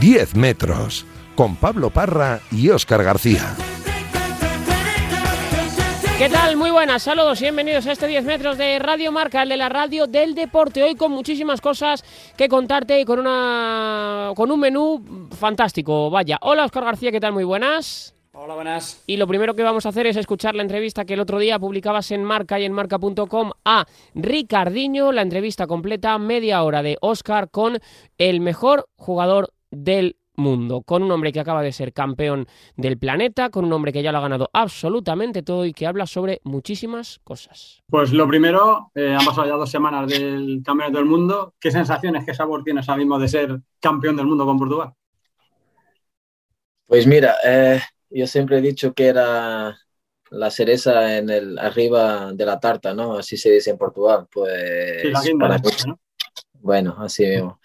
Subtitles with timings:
[0.00, 1.04] 10 metros,
[1.36, 3.54] con Pablo Parra y Óscar García.
[6.16, 6.56] ¿Qué tal?
[6.56, 9.68] Muy buenas, saludos y bienvenidos a este 10 metros de Radio Marca, el de la
[9.68, 10.82] radio del deporte.
[10.82, 12.02] Hoy con muchísimas cosas
[12.34, 16.08] que contarte y con, una, con un menú fantástico.
[16.08, 17.34] Vaya, hola Óscar García, ¿qué tal?
[17.34, 18.14] Muy buenas.
[18.32, 19.02] Hola, buenas.
[19.06, 21.58] Y lo primero que vamos a hacer es escuchar la entrevista que el otro día
[21.58, 27.50] publicabas en Marca y en marca.com a Ricardiño, la entrevista completa, media hora de Óscar
[27.50, 27.80] con
[28.16, 33.50] el mejor jugador del mundo, con un hombre que acaba de ser campeón del planeta,
[33.50, 37.20] con un hombre que ya lo ha ganado absolutamente todo y que habla sobre muchísimas
[37.22, 37.82] cosas.
[37.88, 41.54] Pues lo primero, eh, han pasado ya dos semanas del campeonato del mundo.
[41.60, 44.92] ¿Qué sensaciones, qué sabor tienes ahora mismo de ser campeón del mundo con Portugal?
[46.86, 49.78] Pues mira, eh, yo siempre he dicho que era
[50.30, 53.18] la cereza en el arriba de la tarta, ¿no?
[53.18, 54.26] Así se dice en Portugal.
[54.30, 55.04] Pues
[55.38, 55.60] para
[56.62, 57.59] bueno, así mismo.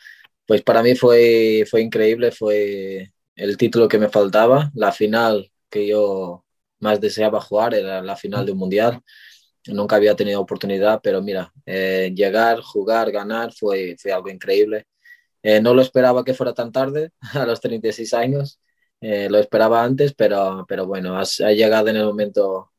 [0.45, 5.87] Pues para mí fue, fue increíble, fue el título que me faltaba, la final que
[5.87, 6.45] yo
[6.79, 9.01] más deseaba jugar, era la final de un mundial.
[9.67, 14.85] Nunca había tenido oportunidad, pero mira, eh, llegar, jugar, ganar fue, fue algo increíble.
[15.43, 18.59] Eh, no lo esperaba que fuera tan tarde, a los 36 años.
[19.01, 22.71] Eh, lo esperaba antes, pero, pero bueno, ha llegado en el momento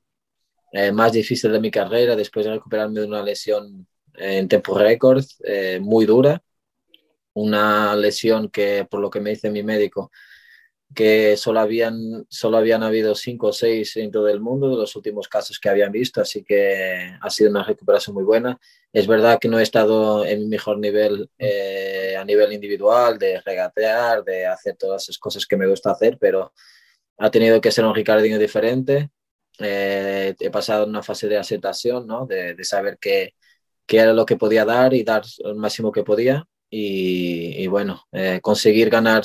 [0.92, 5.24] más difícil de mi carrera, después de recuperarme de una lesión en tiempo récord,
[5.80, 6.42] muy dura
[7.36, 10.10] una lesión que, por lo que me dice mi médico,
[10.94, 15.28] que solo habían, solo habían habido cinco o seis dentro del mundo de los últimos
[15.28, 18.58] casos que habían visto, así que ha sido una recuperación muy buena.
[18.92, 23.40] Es verdad que no he estado en mi mejor nivel eh, a nivel individual, de
[23.42, 26.54] regatear, de hacer todas esas cosas que me gusta hacer, pero
[27.18, 29.10] ha tenido que ser un Ricardinho diferente.
[29.58, 32.26] Eh, he pasado una fase de aceptación, ¿no?
[32.26, 33.34] de, de saber qué,
[33.86, 38.40] qué era lo que podía dar y dar el máximo que podía y, bueno, eh,
[38.42, 39.24] conseguir ganar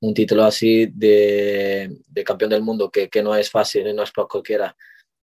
[0.00, 4.28] un título así de, campeón del mundo, que, no es fácil y no es para
[4.28, 4.76] cualquiera,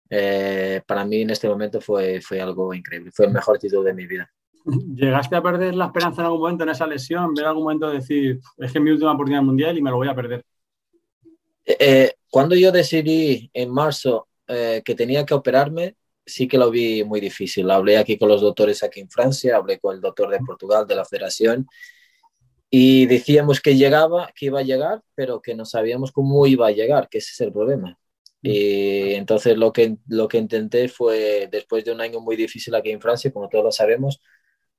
[0.09, 3.95] eh, para mí en este momento fue, fue algo increíble, fue el mejor título de
[3.95, 4.31] mi vida.
[4.65, 7.35] ¿Llegaste a perder la esperanza en algún momento en esa lesión?
[7.35, 10.09] ¿Ver algún momento decir, es que es mi última oportunidad mundial y me lo voy
[10.09, 10.45] a perder?
[11.65, 17.21] Eh, cuando yo decidí en marzo que tenía que operarme, sí que lo vi muy
[17.21, 17.71] difícil.
[17.71, 20.97] Hablé aquí con los doctores aquí en Francia, hablé con el doctor de Portugal, de
[20.97, 21.67] la federación,
[22.69, 26.73] y decíamos que llegaba, que iba a llegar, pero que no sabíamos cómo iba a
[26.73, 27.99] llegar, que ese es el problema.
[28.43, 32.91] Y entonces lo que, lo que intenté fue, después de un año muy difícil aquí
[32.91, 34.21] en Francia, como todos lo sabemos,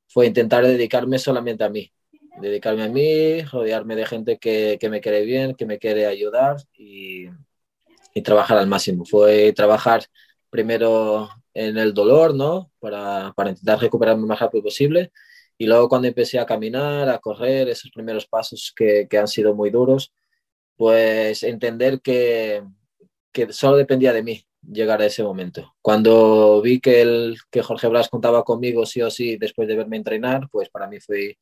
[0.07, 1.91] fue intentar dedicarme solamente a mí.
[2.41, 6.57] Dedicarme a mí, rodearme de gente que, que me quiere bien, que me quiere ayudar
[6.73, 7.25] y,
[8.13, 9.05] y trabajar al máximo.
[9.05, 10.05] Fue trabajar
[10.49, 12.71] primero en el dolor, ¿no?
[12.79, 15.11] Para, para intentar recuperarme lo más rápido posible.
[15.57, 19.69] Y luego cuando empecé a caminar, a correr, esos primeros pasos que, han sido muy
[19.71, 20.13] duros,
[20.75, 22.63] pues entender que,
[23.31, 25.75] que, solo dependía de mí llegar a ese momento.
[25.81, 29.97] Cuando vi que, el, que Jorge Blas contaba conmigo sí o sí después de verme
[29.97, 31.37] entrenar, pues para mí fue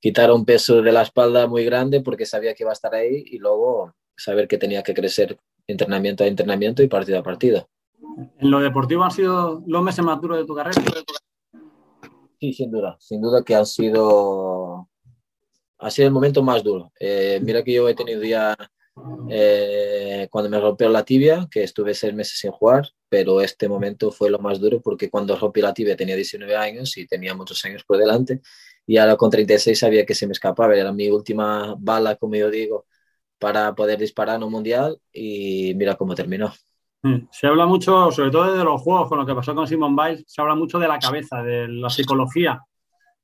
[0.00, 3.24] quitar un peso de la espalda muy grande porque sabía que iba a estar ahí
[3.26, 7.68] y luego saber que tenía que crecer entrenamiento a entrenamiento y partido a partido.
[8.38, 10.80] ¿En lo deportivo han sido los meses más duros de tu carrera?
[12.40, 12.96] Sí, sin duda.
[13.00, 14.88] Sin duda que han sido,
[15.78, 16.92] ha sido el momento más duro.
[17.00, 18.56] Eh, mira que yo he tenido ya,
[19.30, 24.10] eh, cuando me rompió la tibia, que estuve seis meses sin jugar, pero este momento
[24.10, 27.64] fue lo más duro porque cuando rompí la tibia tenía 19 años y tenía muchos
[27.64, 28.40] años por delante
[28.86, 32.50] y ahora con 36 sabía que se me escapaba, era mi última bala, como yo
[32.50, 32.86] digo,
[33.38, 36.52] para poder disparar en un mundial y mira cómo terminó.
[37.04, 37.28] Mm.
[37.30, 40.24] Se habla mucho, sobre todo de los juegos, con lo que pasó con Simon Biles,
[40.26, 42.62] se habla mucho de la cabeza, de la psicología.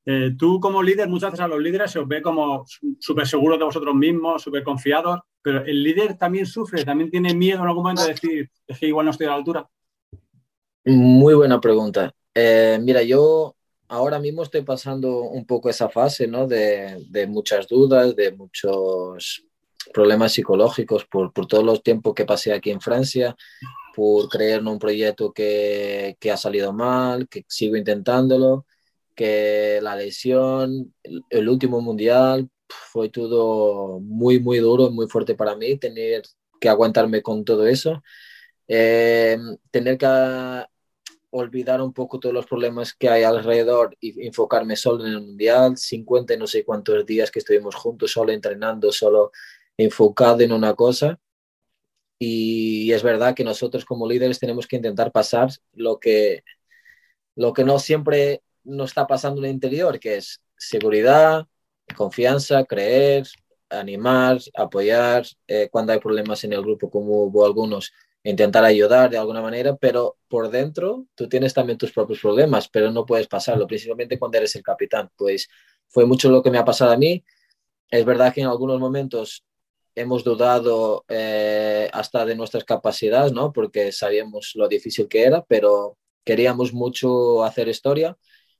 [0.05, 2.67] Eh, tú como líder, muchas veces a los líderes se os ve como
[2.99, 7.61] súper seguros de vosotros mismos, súper confiados, pero el líder también sufre, también tiene miedo
[7.63, 9.67] en algún momento de decir, es que igual no estoy a la altura.
[10.85, 12.13] Muy buena pregunta.
[12.35, 13.57] Eh, mira, yo
[13.89, 16.47] ahora mismo estoy pasando un poco esa fase, ¿no?
[16.47, 19.43] De, de muchas dudas, de muchos
[19.93, 23.37] problemas psicológicos por, por todos los tiempos que pasé aquí en Francia,
[23.95, 28.67] por creer en un proyecto que, que ha salido mal, que sigo intentándolo,
[29.15, 30.95] que la lesión,
[31.29, 36.23] el, último mundial, fue todo muy, muy duro, muy fuerte para mí, tener
[36.61, 38.03] que aguantarme con todo eso,
[38.69, 39.37] eh,
[39.71, 40.07] tener que
[41.31, 45.77] olvidar un poco todos los problemas que hay alrededor y enfocarme solo en el mundial,
[45.77, 49.31] 50 no sé cuántos días que estuvimos juntos, solo entrenando, solo
[49.83, 51.19] enfocado en una cosa.
[52.19, 56.45] Y es verdad que nosotros como líderes tenemos que intentar pasar lo que,
[57.35, 61.47] lo que no siempre nos está pasando en el interior, que es seguridad,
[61.97, 63.27] confianza, creer,
[63.71, 67.93] animar, apoyar, eh, cuando hay problemas en el grupo, como hubo algunos,
[68.23, 72.93] intentar ayudar de alguna manera, pero por dentro tú tienes también tus propios problemas, pero
[72.93, 75.11] no puedes pasarlo, principalmente cuando eres el capitán.
[75.17, 75.49] Pues
[75.89, 77.25] fue mucho lo que me ha pasado a mí.
[77.91, 79.45] Es verdad que en algunos momentos
[80.01, 83.53] hemos dudado eh, hasta de nuestras capacidades, ¿no?
[83.53, 88.17] Porque sabíamos lo difícil que era, pero queríamos mucho hacer historia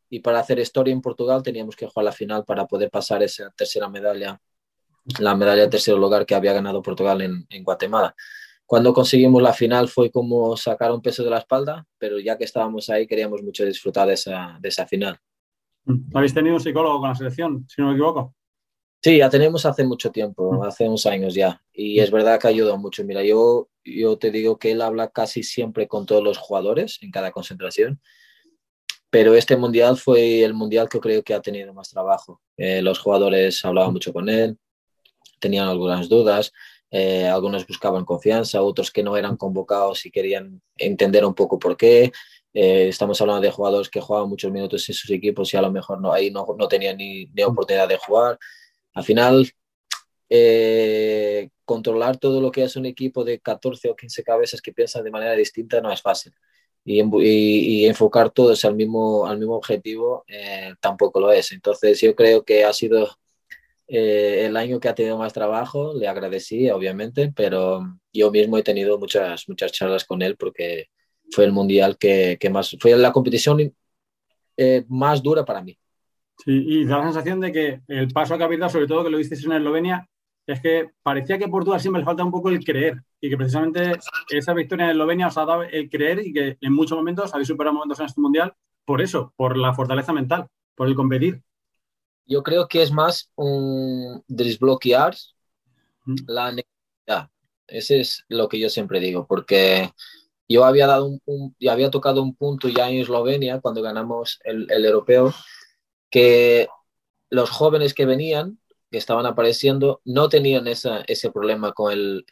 [0.09, 3.51] y para hacer historia en Portugal teníamos que jugar la final para poder pasar esa
[3.57, 4.41] tercera medalla,
[5.19, 8.15] la medalla de tercer lugar que había ganado Portugal en, en Guatemala.
[8.67, 12.45] Cuando conseguimos la final fue como sacar un peso de la espalda, pero ya que
[12.45, 15.19] estábamos ahí queríamos mucho disfrutar de esa, de esa final.
[16.15, 18.35] ¿Habéis tenido un psicólogo con la selección, si no me equivoco?
[19.03, 21.63] Sí, ya tenemos hace mucho tiempo, hace unos años ya.
[21.73, 23.03] Y es verdad que ayudó mucho.
[23.03, 27.11] Mira, yo, yo te digo que él habla casi siempre con todos los jugadores en
[27.11, 27.99] cada concentración.
[29.09, 32.43] Pero este mundial fue el mundial que creo que ha tenido más trabajo.
[32.59, 34.59] Eh, los jugadores hablaban mucho con él,
[35.41, 36.53] tenían algunas dudas,
[36.91, 41.77] eh, algunos buscaban confianza, otros que no eran convocados y querían entender un poco por
[41.77, 42.13] qué.
[42.53, 45.73] Eh, estamos hablando de jugadores que jugaban muchos minutos en sus equipos y a lo
[45.73, 48.39] mejor no, ahí no, no tenían ni, ni oportunidad de jugar.
[48.95, 49.51] Al final,
[50.33, 55.03] eh, controlar todo lo que es un equipo de 14 o 15 cabezas que piensan
[55.05, 56.33] de manera distinta no es fácil.
[56.85, 61.53] Y, enfocar todos al mismo, al mismo objetivo eh, tampoco lo es.
[61.53, 63.09] Entonces yo creo que ha sido
[63.89, 67.83] eh, el año que ha tenido más trabajo, le agradecí obviamente, pero
[68.13, 70.89] yo mismo he tenido muchas, muchas charlas con él porque
[71.33, 73.75] fue el mundial que, que más, fue la competición
[74.89, 75.80] más dura para mí.
[76.45, 79.11] Sí, y da la sensación de que el paso que habéis dado, sobre todo que
[79.11, 80.09] lo visteis en Eslovenia,
[80.47, 83.37] es que parecía que a Portugal siempre le falta un poco el creer y que
[83.37, 83.93] precisamente
[84.31, 87.49] esa victoria en Eslovenia os ha dado el creer y que en muchos momentos habéis
[87.49, 88.55] superado momentos en este mundial
[88.85, 91.43] por eso, por la fortaleza mental, por el competir.
[92.27, 95.15] Yo creo que es más un desbloquear
[96.27, 97.31] la necesidad.
[97.67, 99.91] Ese es lo que yo siempre digo, porque
[100.49, 104.85] yo había dado un, había tocado un punto ya en Eslovenia cuando ganamos el, el
[104.85, 105.33] europeo
[106.11, 106.69] que
[107.31, 108.59] los jóvenes que venían,
[108.91, 112.25] que estaban apareciendo, no tenían ese problema con el,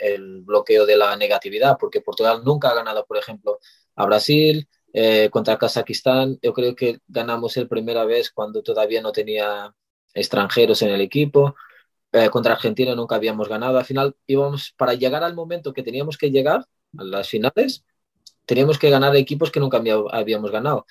[0.43, 3.61] bloqueo de la negatividad, porque Portugal nunca ha ganado, por ejemplo,
[3.95, 6.39] a Brasil, eh, contra Kazajistán.
[6.43, 9.75] Yo creo que ganamos el primera vez cuando todavía no tenía
[10.15, 11.55] extranjeros en el equipo.
[12.13, 13.79] Eh, contra Argentina nunca habíamos ganado.
[13.79, 16.65] Al final íbamos, para llegar al momento que teníamos que llegar,
[16.97, 17.85] a las finales,
[18.47, 19.81] teníamos que ganar equipos que nunca
[20.13, 20.87] habíamos ganado.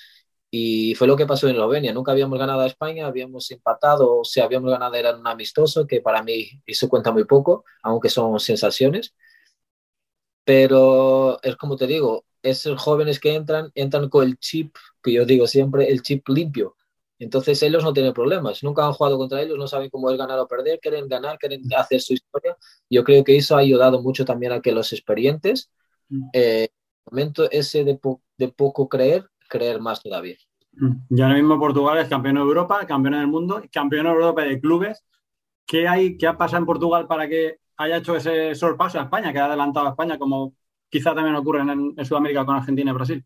[0.49, 1.93] Y fue lo que pasó en Eslovenia.
[1.93, 6.01] Nunca habíamos ganado a España, habíamos empatado, o si habíamos ganado era un amistoso, que
[6.01, 9.13] para mí eso cuenta muy poco, aunque son sensaciones.
[10.45, 15.25] Pero es como te digo, esos jóvenes que entran, entran con el chip, que yo
[15.25, 16.75] digo siempre, el chip limpio.
[17.19, 20.39] Entonces ellos no tienen problemas, nunca han jugado contra ellos, no saben cómo es ganar
[20.39, 22.55] o perder, quieren ganar, quieren hacer su historia.
[22.89, 25.71] Yo creo que eso ha ayudado mucho también a que los experientes,
[26.09, 26.29] mm.
[26.33, 26.69] eh,
[27.05, 27.99] momento ese de,
[28.37, 30.37] de poco creer, creer más todavía.
[31.09, 34.59] Y ahora mismo Portugal es campeón de Europa, campeón del mundo, campeón de Europa de
[34.59, 35.03] clubes.
[35.65, 39.33] ¿Qué, hay, ¿Qué ha pasado en Portugal para que haya hecho ese sorpaso a España,
[39.33, 40.55] que ha adelantado a España, como
[40.89, 43.25] quizá también ocurre en, Sudamérica con Argentina y Brasil?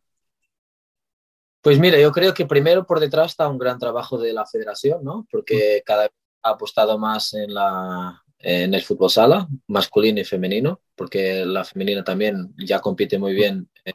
[1.61, 5.03] Pues mira, yo creo que primero por detrás está un gran trabajo de la federación,
[5.03, 5.27] ¿no?
[5.29, 6.11] Porque cada vez
[6.41, 12.03] ha apostado más en, la, en el fútbol sala, masculino y femenino, porque la femenina
[12.03, 13.93] también ya compite muy bien eh,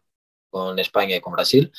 [0.49, 1.73] con España y con Brasil.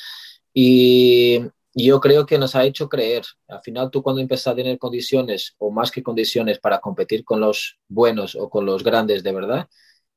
[0.60, 1.40] Y
[1.72, 3.22] yo creo que nos ha hecho creer.
[3.46, 7.38] Al final, tú cuando empiezas a tener condiciones o más que condiciones para competir con
[7.38, 9.68] los buenos o con los grandes de verdad,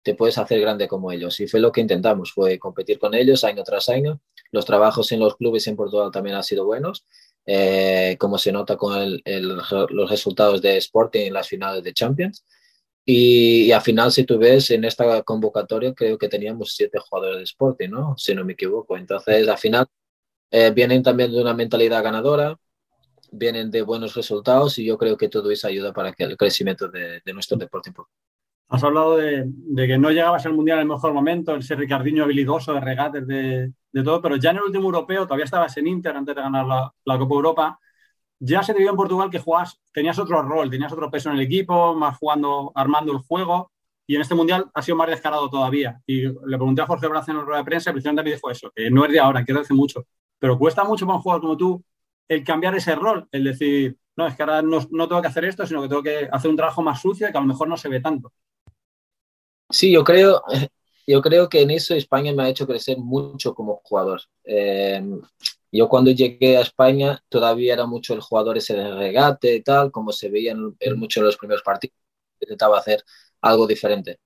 [0.01, 1.39] te puedes hacer grande como ellos.
[1.39, 4.19] Y fue lo que intentamos, fue competir con ellos año tras año.
[4.51, 7.05] Los trabajos en los clubes en Portugal también han sido buenos,
[7.45, 12.43] eh, como se nota con los resultados de Sporting en las finales de Champions.
[13.05, 17.37] Y, y, al final, si tú ves en esta convocatoria, creo que teníamos siete jugadores
[17.37, 18.15] de Sporting, ¿no?
[18.17, 18.97] Si no me equivoco.
[18.97, 19.87] Entonces, al final,
[20.51, 22.57] eh, vienen también de una mentalidad ganadora,
[23.31, 26.89] vienen de buenos resultados y yo creo que todo eso ayuda para que el crecimiento
[26.89, 27.91] de, nuestro deporte.
[28.67, 32.73] Has hablado de, que no llegabas al Mundial en el mejor momento, ese Ricardiño habilidoso
[32.73, 33.71] de regates, de,
[34.03, 36.93] todo, pero ya en el último europeo todavía estabas en Inter antes de ganar la,
[37.05, 37.79] la Copa Europa.
[38.39, 41.35] Ya se te vio en Portugal que jugabas, tenías otro rol, tenías otro peso en
[41.35, 43.71] el equipo, más jugando, armando el juego.
[44.07, 46.01] Y en este mundial ha sido más descarado todavía.
[46.07, 48.49] Y le pregunté a Jorge Braz en la rueda de prensa y precisamente me dijo
[48.49, 50.05] eso, que no es de ahora, que es de hace mucho.
[50.41, 51.85] Pero cuesta mucho para un jugador como tú
[52.27, 55.67] el cambiar ese rol, el decir, no, es que ahora no, tengo que hacer esto,
[55.67, 57.77] sino que tengo que hacer un trabajo más sucio y que a lo mejor no
[57.77, 58.33] se ve tanto.
[59.69, 60.41] Sí, yo creo,
[61.05, 64.21] yo creo que en eso España me ha hecho crecer mucho como jugador.
[64.43, 65.03] Eh,
[65.71, 69.91] yo cuando llegué a España todavía era mucho el jugador ese de regate y tal,
[69.91, 71.95] como se veía en, mucho en los primeros partidos.
[72.39, 73.03] intentaba hacer
[73.41, 74.19] algo diferente.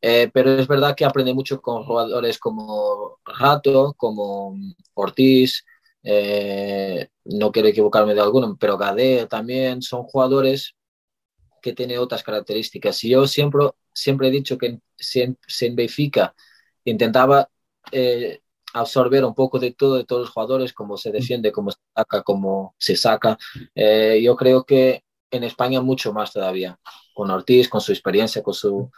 [0.00, 4.56] Eh, pero es verdad que aprendí mucho con jugadores como Rato, como
[4.94, 5.64] Ortiz,
[6.02, 10.76] eh, no quiero equivocarme de alguno, pero Gade también son jugadores
[11.62, 13.02] que tienen otras características.
[13.04, 14.82] Y yo siempre, siempre he dicho que en,
[15.60, 16.34] en Benfica
[16.84, 17.50] intentaba
[17.92, 18.40] eh,
[18.74, 21.78] absorber un poco de todo, de todos los jugadores, cómo se defiende, cómo se
[22.24, 23.38] cómo se saca.
[23.74, 26.78] yo creo que en España mucho más todavía,
[27.14, 28.90] con Ortiz, con su experiencia, con su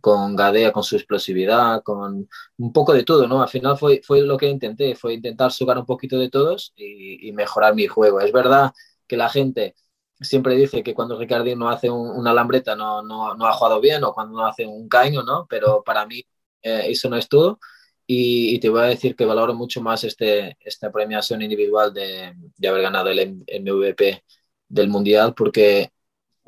[0.00, 2.28] con Gadea, con su explosividad, con
[2.58, 3.42] un poco de todo, ¿no?
[3.42, 7.32] Al final fue, fue lo que intenté, fue intentar jugar un poquito de todos y,
[7.32, 8.20] mejorar mi juego.
[8.20, 8.72] Es verdad
[9.06, 9.74] que la gente
[10.20, 14.12] siempre dice que cuando Ricardín no hace una lambreta no, no, ha jugado bien o
[14.12, 15.46] cuando no hace un caño, ¿no?
[15.48, 16.24] Pero para mí
[16.62, 17.58] eh, eso no es todo.
[18.06, 22.68] Y, te voy a decir que valoro mucho más este, esta premiación individual de, de
[22.68, 24.24] haber ganado el MVP
[24.68, 25.92] del Mundial porque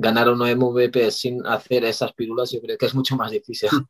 [0.02, 3.70] ganar un MVP sin hacer esas pílulas, yo creo que es mucho más difícil.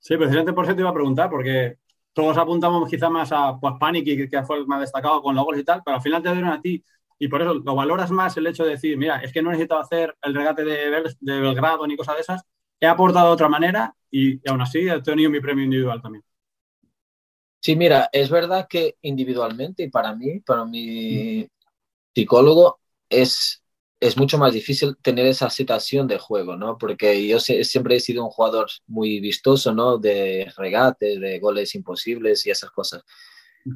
[0.00, 1.78] Sí, precisamente por eso te iba a preguntar, porque
[2.12, 5.64] todos apuntamos quizá más a pues, Panic, que fue el más destacado con logos y
[5.64, 6.82] tal, pero al final te dieron a ti.
[7.18, 9.76] Y por eso lo valoras más el hecho de decir, mira, es que no necesito
[9.76, 12.42] hacer el regate de, de Belgrado ni cosas de esas,
[12.80, 16.24] he aportado de otra manera y, aún así he tenido mi premio individual también.
[17.60, 21.48] Sí, mira, es verdad que individualmente y para mí, para mi
[22.14, 22.78] psicólogo,
[23.08, 23.62] es
[24.00, 26.78] es mucho más difícil tener esa situación de juego, ¿no?
[26.78, 29.98] Porque yo siempre he sido un jugador muy vistoso, ¿no?
[29.98, 33.02] De regate, de goles imposibles y esas cosas.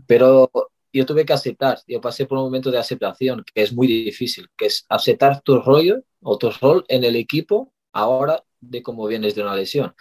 [0.06, 0.50] Pero
[0.92, 4.48] yo tuve que aceptar, yo pasé por un momento de aceptación que es muy difícil,
[4.56, 9.34] que es aceptar tu rollo o tu rol en el equipo ahora de cómo vienes
[9.34, 9.94] de una lesión.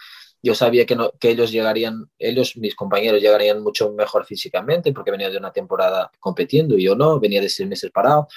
[0.44, 5.38] Yo sabía que ellos llegarían, ellos, mis compañeros, llegarían mucho mejor físicamente porque venía de
[5.38, 8.28] una temporada compitiendo y yo no, venía de seis meses parado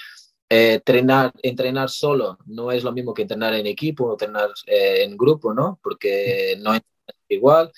[0.50, 5.04] eh, entrenar, entrenar solo no es lo mismo que entrenar en equipo o entrenar eh,
[5.04, 5.80] en grupo, ¿no?
[5.82, 6.82] Porque no es
[7.30, 7.72] igual.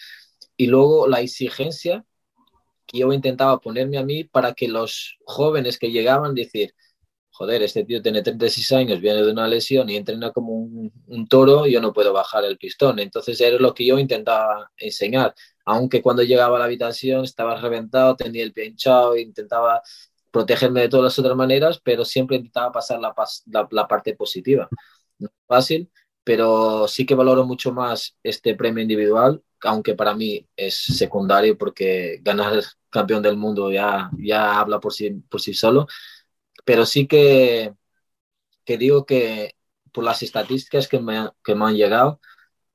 [0.58, 2.06] Y luego la exigencia
[2.86, 6.74] que yo intentaba ponerme a mí para que los jóvenes que llegaban decir,
[7.32, 11.28] joder, este tío tiene 36 años, viene de una lesión y entrena como un, un,
[11.28, 13.00] toro, yo no puedo bajar el pistón.
[13.00, 15.36] Entonces era lo que yo intentaba enseñar.
[15.66, 19.82] Aunque cuando llegaba a la habitación estaba reventado, tenía el pie hinchado, intentaba
[20.38, 23.15] protegerme de todas las otras maneras, pero siempre intentaba pasar la,
[23.72, 24.70] la, parte positiva.
[25.17, 25.89] No es fácil,
[26.24, 32.20] pero sí que valoro mucho más este premio individual, aunque para mí es secundario porque
[32.22, 35.88] ganar campeón del mundo ya, ya habla por sí, por sí solo,
[36.65, 37.74] pero sí que,
[38.63, 39.56] que digo que
[39.91, 42.20] por las estadísticas que me, que me han llegado,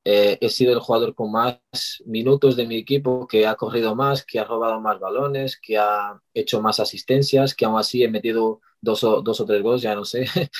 [0.05, 1.59] eh, he sido el jugador con más
[2.05, 6.19] minutos de mi equipo, que ha corrido más, que ha robado más balones, que ha
[6.33, 9.95] hecho más asistencias, que aún así he metido dos o, dos o tres goles, ya
[9.95, 10.25] no sé.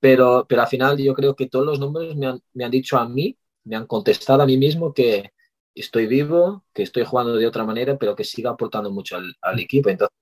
[0.00, 2.98] Pero, pero al final yo creo que todos los números me han, me han dicho
[2.98, 5.30] a mí, me han contestado a mí mismo que
[5.74, 9.60] estoy vivo, que estoy jugando de otra manera, pero que siga aportando mucho al, al
[9.60, 9.90] equipo.
[9.90, 10.16] Entonces,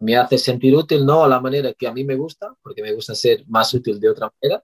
[0.00, 2.92] me hace sentir útil, no a la manera que a mí me gusta, porque me
[2.92, 4.62] gusta ser más útil de otra manera,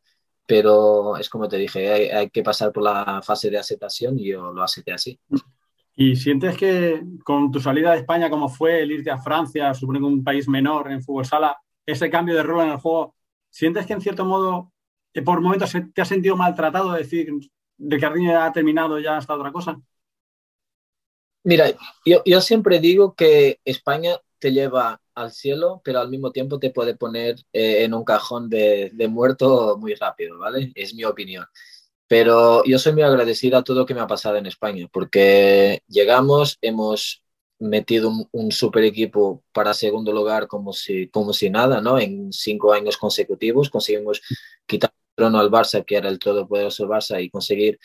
[0.50, 4.52] pero es como te dije, hay, que pasar por la fase de aceptación y yo
[4.52, 5.16] lo acepté así.
[5.94, 10.00] ¿Y sientes que con tu salida de España, como fue el irte a Francia, supone
[10.00, 13.14] que un país menor en fútbol sala, ese cambio de rol en el juego,
[13.48, 14.72] sientes que en cierto modo,
[15.14, 17.30] eh, por momentos te has sentido maltratado, decir,
[17.76, 19.80] de que ya ha terminado, ya hasta otra cosa?
[21.44, 21.66] Mira,
[22.04, 26.70] yo, yo siempre digo que España te lleva al cielo, pero al mismo tiempo te
[26.70, 30.72] puede poner eh, en un cajón de, muerto muy rápido, ¿vale?
[30.74, 31.46] Es mi opinión.
[32.08, 35.82] Pero yo soy muy agradecido a todo lo que me ha pasado en España, porque
[35.88, 37.22] llegamos, hemos
[37.60, 41.98] metido un, super equipo para segundo lugar como si, como si nada, ¿no?
[41.98, 44.22] En cinco años consecutivos conseguimos
[44.66, 47.78] quitar el trono al Barça, que era el todopoderoso Barça, y conseguir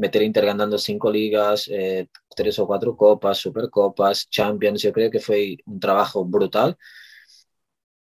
[0.00, 5.20] meter Inter ganando cinco ligas, eh, tres o cuatro copas, supercopas, Champions, yo creo que
[5.20, 6.76] fue un trabajo brutal.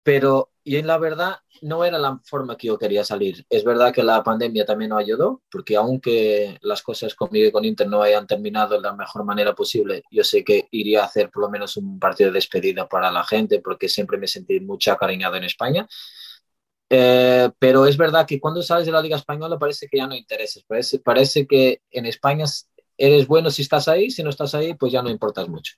[0.03, 3.45] Pero, y en la verdad, no era la forma que yo quería salir.
[3.49, 7.63] Es verdad que la pandemia también nos ayudó, porque aunque las cosas conmigo y con
[7.65, 11.29] Inter no hayan terminado de la mejor manera posible, yo sé que iría a hacer
[11.31, 14.91] por lo menos un partido de despedida para la gente, porque siempre me sentí mucho
[14.91, 15.87] acariñado en España.
[16.95, 20.13] Eh, pero es verdad que cuando sales de la Liga Española parece que ya no
[20.13, 20.63] intereses.
[20.63, 22.45] Parece, parece que en España
[22.97, 25.73] eres bueno si estás ahí, si no estás ahí, pues ya no importas mucho.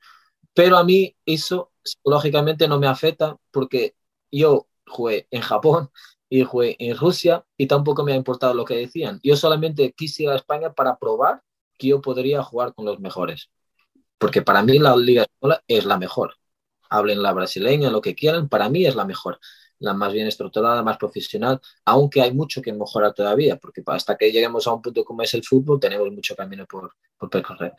[0.54, 3.96] Pero a mí eso psicológicamente no me afecta porque
[4.30, 5.90] yo jugué en Japón
[6.28, 9.22] y jugué en Rusia y tampoco me ha importado lo que decían.
[9.24, 11.42] Yo solamente quise ir a España para probar
[11.78, 13.50] que yo podría jugar con los mejores.
[14.18, 16.36] Porque para mí la Liga Española es la mejor.
[16.90, 19.40] Hablen la brasileña, lo que quieran, para mí es la mejor
[19.80, 24.32] la más bien estructurada, más profesional, aunque hay mucho que mejorar todavía, porque hasta que
[24.32, 27.74] lleguemos a un punto como es el fútbol, tenemos mucho camino por, por percorrer.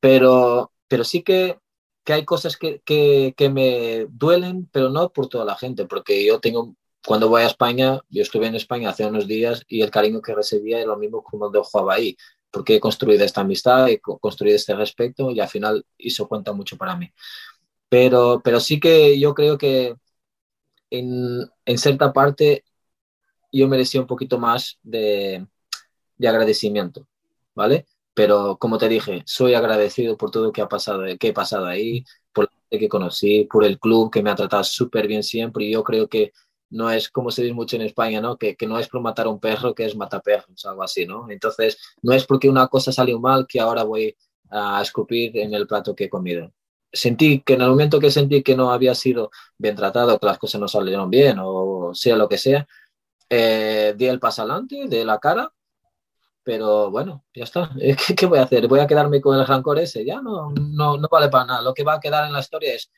[0.00, 1.58] Pero, pero sí que,
[2.04, 6.40] que hay cosas que, que, me duelen, pero no por toda la gente, porque yo
[6.40, 6.74] tengo,
[7.06, 10.34] cuando voy a España, yo estuve en España hace unos días y el cariño que
[10.34, 12.16] recibía es lo mismo como cuando jugaba ahí,
[12.50, 16.76] porque he construido esta amistad, he construido este respeto y al final eso cuenta mucho
[16.76, 17.12] para mí.
[17.88, 19.96] Pero, pero sí que yo creo que
[20.90, 22.64] en, cierta parte
[23.52, 25.46] yo merecía un poquito más de,
[26.18, 27.06] de agradecimiento,
[27.54, 27.86] ¿vale?
[28.14, 31.66] Pero como te dije, soy agradecido por todo lo que ha pasado, que he pasado
[31.66, 35.64] ahí, por la que conocí, por el club que me ha tratado súper bien siempre.
[35.64, 36.32] Y yo creo que
[36.70, 38.36] no es como se dice mucho en España, ¿no?
[38.38, 41.06] Que, que, no es por matar a un perro, que es matar perros, algo así,
[41.06, 41.30] ¿no?
[41.30, 44.16] Entonces, no es porque una cosa salió mal que ahora voy
[44.50, 46.52] a escupir en el plato que he comido
[46.92, 50.38] sentí que en el momento que sentí que no había sido bien tratado, que las
[50.38, 52.66] cosas no salieron bien o sea lo que sea,
[53.28, 55.52] eh, di el paso adelante de la cara,
[56.42, 57.70] pero bueno, ya está.
[57.78, 58.66] ¿Qué, ¿Qué, voy a hacer?
[58.66, 60.04] ¿Voy a quedarme con el rancor ese?
[60.04, 61.62] Ya no, no, no vale para nada.
[61.62, 62.90] Lo que va a quedar en la historia es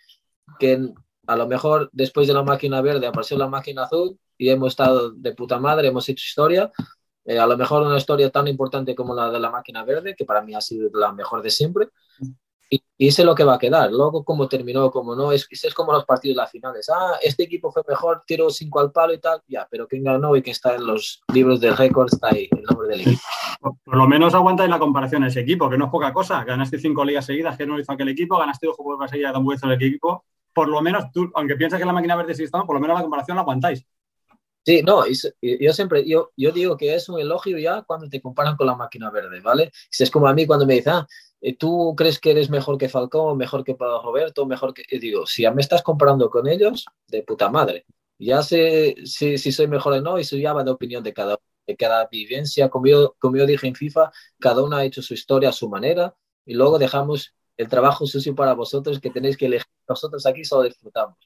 [0.59, 0.93] que
[1.27, 5.11] a lo mejor después de la máquina verde apareció la máquina azul y hemos estado
[5.13, 6.73] de puta madre, hemos hecho historia.
[7.25, 10.25] Eh, a lo mejor una historia tan importante como la de la máquina verde, que
[10.25, 11.89] para mí ha sido la mejor de siempre,
[12.73, 13.93] y, y sé lo que va a quedar.
[13.93, 16.89] Luego, cómo terminó, cómo no, es, es como los partidos de las finales.
[16.89, 20.35] Ah, este equipo fue mejor, tiró cinco al palo y tal, ya, pero quién ganó
[20.37, 23.21] y que está en los libros de récords está ahí, el nombre del equipo.
[23.61, 26.43] Por, por lo menos aguanta en la comparación ese equipo, que no es poca cosa.
[26.45, 29.63] Ganaste cinco ligas seguidas, que no hizo aquel equipo, ganaste dos juegos seguidas, tan buenos
[29.65, 30.25] el equipo.
[30.55, 32.97] Por lo menos tú, aunque piensas que la máquina verde sí está, por lo menos
[32.97, 33.87] la comparación la aguantáis.
[34.65, 38.57] Sí, no, yo siempre, yo, yo digo que es un elogio ya cuando te comparan
[38.57, 39.73] con la máquina verde, ¿vale?
[39.99, 41.07] Es como a mí cuando me dicen, ah,
[41.59, 44.85] ¿tú crees que eres mejor que Falcón, mejor que Pablo Roberto, mejor que...?
[44.89, 47.85] Y digo, si ya me estás comparando con ellos, de puta madre.
[48.19, 51.13] Ya sé si, si soy mejor o no, y eso ya va de opinión de
[51.13, 52.69] cada, de cada vivencia.
[52.69, 55.69] Como yo, como yo dije en FIFA, cada uno ha hecho su historia a su
[55.69, 56.15] manera,
[56.47, 59.67] y luego dejamos el trabajo sucio para vosotros, que tenéis que elegir.
[59.89, 61.17] Nosotros aquí solo disfrutamos.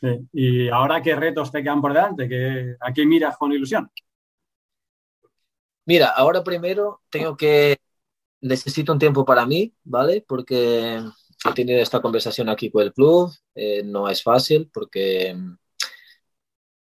[0.00, 0.28] Sí.
[0.32, 2.28] ¿Y ahora qué retos te quedan por delante?
[2.28, 3.90] ¿Qué, ¿A qué miras con ilusión?
[5.86, 7.76] Mira, ahora primero tengo que
[8.44, 10.24] necesito un tiempo para mí, ¿vale?
[10.26, 11.00] Porque
[11.48, 15.34] he tenido esta conversación aquí con el club, eh, no es fácil porque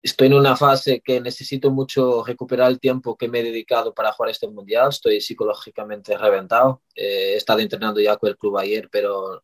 [0.02, 4.12] estoy en una fase que necesito mucho recuperar el tiempo que me he dedicado para
[4.12, 8.90] jugar este mundial, estoy psicológicamente reventado, eh, he estado entrenando ya con el club ayer,
[8.92, 9.44] pero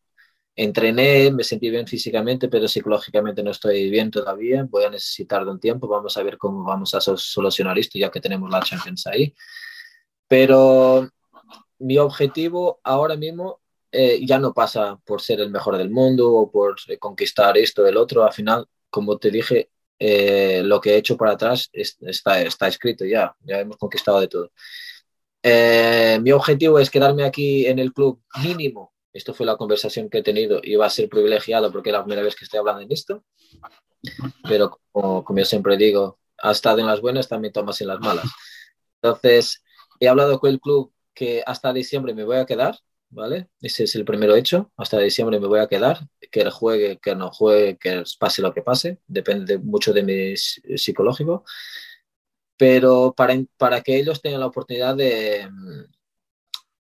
[0.55, 5.51] entrené, me sentí bien físicamente, pero psicológicamente no estoy bien todavía, voy a necesitar de
[5.51, 9.07] un tiempo, vamos a ver cómo vamos a solucionar esto ya que tenemos la Champions
[9.07, 9.33] ahí.
[10.27, 11.09] Pero
[11.79, 13.61] mi objetivo ahora mismo
[13.91, 17.87] eh, ya no pasa por ser el mejor del mundo o por conquistar esto o
[17.87, 18.23] el otro.
[18.23, 22.67] Al final, como te dije, eh, lo que he hecho para atrás es, está, está
[22.67, 24.51] escrito ya, ya hemos conquistado de todo.
[25.41, 28.93] Eh, mi objetivo es quedarme aquí en el club mínimo.
[29.11, 32.03] Esto fue la conversación que he tenido y va a ser privilegiado porque es la
[32.03, 33.23] primera vez que estoy hablando en esto.
[34.47, 37.99] Pero como, como yo siempre digo, ha estado en las buenas, también tomas en las
[37.99, 38.25] malas.
[39.01, 39.63] Entonces,
[39.99, 42.79] he hablado con el club que hasta diciembre me voy a quedar,
[43.09, 43.49] ¿vale?
[43.61, 47.13] Ese es el primero hecho, hasta diciembre me voy a quedar, que él juegue, que
[47.13, 51.43] no juegue, que pase lo que pase, depende mucho de mi psicológico,
[52.57, 55.49] pero para, para que ellos tengan la oportunidad de,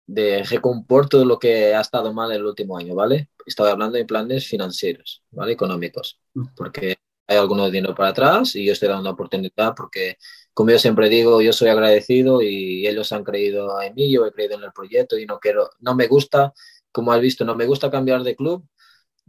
[0.08, 3.28] de recompor todo lo que ha estado mal el último año, ¿vale?
[3.46, 5.52] Estoy hablando de planes financieros, ¿vale?
[5.52, 6.20] Económicos,
[6.56, 6.96] porque
[7.28, 10.16] hay algunos dinero para atrás y yo estoy dando una oportunidad porque
[10.56, 14.32] como yo siempre digo, yo soy agradecido y ellos han creído en mí, yo he
[14.32, 16.54] creído en el proyecto y no quiero, no me gusta,
[16.92, 18.66] como has visto, no me gusta cambiar de club.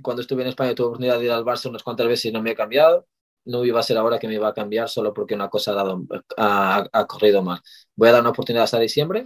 [0.02, 2.42] Cuando estuve en España tuve oportunidad de ir al Barça unas cuantas veces y no
[2.42, 3.08] me he cambiado.
[3.46, 5.76] No iba a ser ahora que me iba a cambiar solo porque una cosa ha,
[5.76, 6.06] dado,
[6.38, 7.62] ha, ha corrido mal.
[7.96, 9.26] Voy a dar una oportunidad hasta diciembre.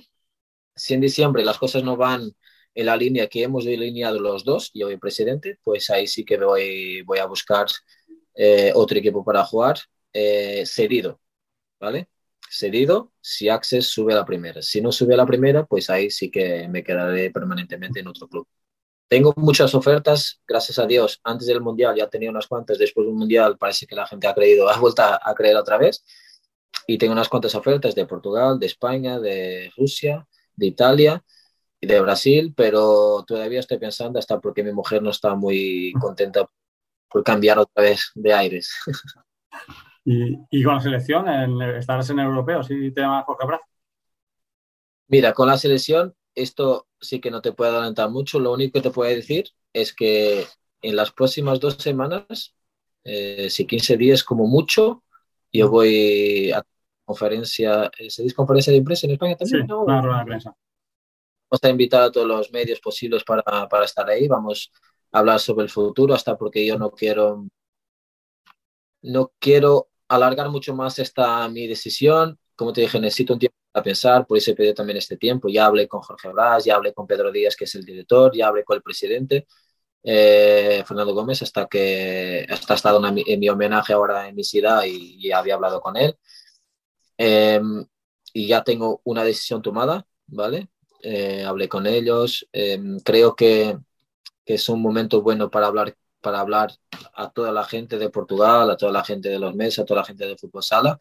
[0.76, 2.32] Si en diciembre las cosas no van
[2.76, 6.38] en la línea que hemos delineado los dos, yo y presidente, pues ahí sí que
[6.38, 7.68] voy, voy a buscar
[8.36, 9.78] eh, otro equipo para jugar
[10.14, 11.21] eh, cedido
[11.82, 12.10] ¿vale?
[12.50, 14.62] Cedido si Access sube a la primera.
[14.62, 18.28] Si no sube a la primera, pues ahí sí que me quedaré permanentemente en otro
[18.28, 18.48] club.
[19.08, 21.20] Tengo muchas ofertas, gracias a Dios.
[21.24, 24.34] Antes del Mundial ya tenía unas cuantas, después del Mundial parece que la gente ha
[24.34, 26.04] creído, ha vuelto a creer otra vez.
[26.88, 31.24] Y tengo unas cuantas ofertas de Portugal, de España, de Rusia, de Italia
[31.80, 36.46] y de Brasil, pero todavía estoy pensando hasta porque mi mujer no está muy contenta
[37.10, 38.72] por cambiar otra vez de aires.
[40.06, 43.62] Y, y con la selección, en, estarás en europeo, si te llama Jorge Braz.
[45.08, 48.40] Mira, con la selección, esto sí que no te puedo adelantar mucho.
[48.40, 50.46] Lo único que te puedo decir es que
[50.82, 52.54] en las próximas dos semanas
[53.06, 55.04] Eh, si 15 días como mucho,
[55.54, 56.64] yo voy a
[57.06, 59.68] conferencia, ¿se dice conferencia de prensa en España también?
[59.68, 60.56] Sí, una rueda de prensa.
[61.50, 64.72] Vamos a invitar a todos los medios posibles para, para estar ahí, vamos
[65.12, 67.46] a hablar sobre el futuro, hasta porque yo no quiero,
[69.04, 72.38] no quiero alargar mucho más esta mi decisión.
[72.56, 75.50] Como te dije, necesito un tiempo para pensar, por eso he pedido también este tiempo.
[75.50, 78.48] Ya hablé con Jorge Brás, ya hablé con Pedro Díaz, que es el director, ya
[78.48, 79.48] hablé con el presidente.
[80.04, 84.84] Eh, Fernando Gómez hasta que hasta ha estado en mi homenaje ahora en mi ciudad
[84.84, 86.18] y, ya había hablado con él
[87.18, 87.86] em,
[88.34, 90.70] y ya tengo una decisión tomada vale
[91.04, 93.78] eh, hablé con ellos em, creo que,
[94.44, 96.72] que, es un momento bueno para hablar para hablar
[97.16, 100.02] a toda la gente de Portugal a toda la gente de los meses a toda
[100.02, 100.98] la gente de fútbol sala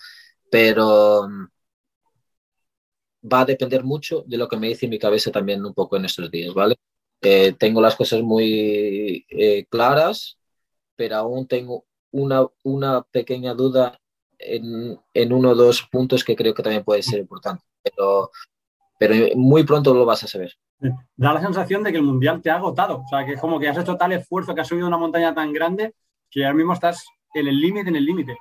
[0.50, 1.48] pero em,
[3.32, 6.04] va a depender mucho de lo que me dice mi cabeza también un poco en
[6.06, 6.76] estos días vale
[7.22, 10.38] eh, tengo las cosas muy eh, claras,
[10.96, 14.00] pero aún tengo una, una pequeña duda
[14.38, 17.64] en, en, uno o dos puntos que creo que también puede ser importante.
[17.82, 18.30] Pero,
[19.00, 20.52] pero muy pronto lo vas a saber.
[21.16, 22.98] Da la sensación de que el Mundial te ha agotado.
[22.98, 25.34] O sea, que es como que has hecho tal esfuerzo, que has subido una montaña
[25.34, 25.94] tan grande,
[26.30, 28.36] que ahora mismo estás en el límite, en el límite.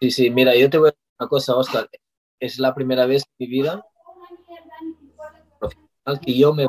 [0.00, 1.90] Sí, sí, mira, yo te voy a decir una cosa, Oscar.
[2.38, 3.84] Es la primera vez en mi vida
[6.24, 6.66] que yo me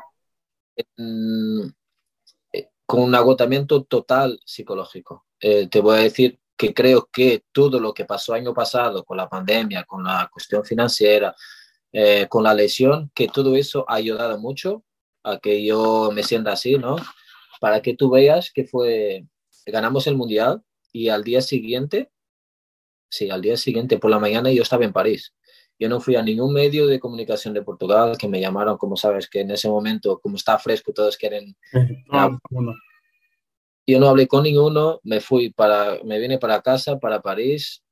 [0.76, 5.28] eh, con un agotamiento total psicológico.
[5.40, 9.18] Eh, te voy a decir que creo que todo lo que pasó año pasado con
[9.18, 11.36] la pandemia, con la cuestión financiera,
[11.94, 14.84] eh, con la lesión, que todo eso ha ayudado mucho
[15.24, 16.96] a que yo me sienta así, ¿no?
[17.62, 19.26] Para que tú veas que fue,
[19.66, 22.12] ganamos el mundial y al día siguiente,
[23.10, 25.34] sí, al día siguiente por la mañana yo estaba en París.
[25.80, 29.30] Yo no fui a ningún medio de comunicación de Portugal que me llamaron, como sabes,
[29.30, 31.56] que en ese momento, como está fresco, todos quieren...
[33.86, 37.83] yo no hablé con ninguno, me fui para, me vine para casa, para París,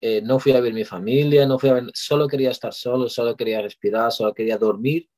[0.00, 3.08] eh, no fui a ver mi familia, no fui a ver, solo quería estar solo,
[3.08, 5.08] solo quería respirar, solo quería dormir.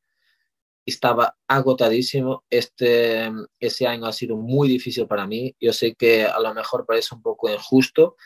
[0.85, 2.45] Estaba agotadísimo.
[2.51, 5.55] Este, ese año ha sido muy difícil para mí.
[5.61, 8.16] Yo sé que a lo mejor parece un poco injusto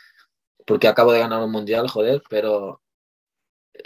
[0.65, 2.81] porque acabo de ganar un mundial, joder, pero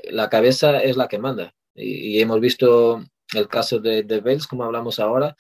[0.05, 1.53] la cabeza es la que manda.
[1.75, 3.03] Y, hemos visto
[3.34, 5.36] el caso de, de como hablamos ahora,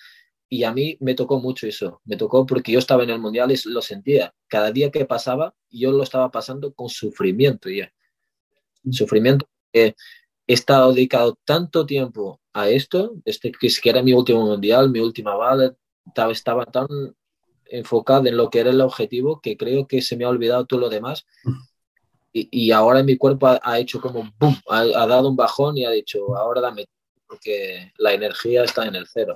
[0.49, 2.01] y a mí me tocó mucho eso.
[2.05, 4.33] Me tocó porque yo estaba en el mundial y lo sentía.
[4.47, 7.91] Cada día que pasaba, yo lo estaba pasando con sufrimiento ya.
[8.89, 9.95] Sufrimiento que
[10.47, 15.35] he estado dedicado tanto tiempo a esto, este que era mi último mundial, mi última
[15.35, 16.87] bala, estaba, estaba tan
[17.65, 20.79] enfocado en lo que era el objetivo que creo que se me ha olvidado todo
[20.79, 21.25] lo demás.
[22.33, 26.37] Y, ahora mi cuerpo ha, hecho como boom, ha, dado un bajón y ha dicho,
[26.37, 26.85] ahora dame,
[27.27, 29.35] porque la energía está en el cero.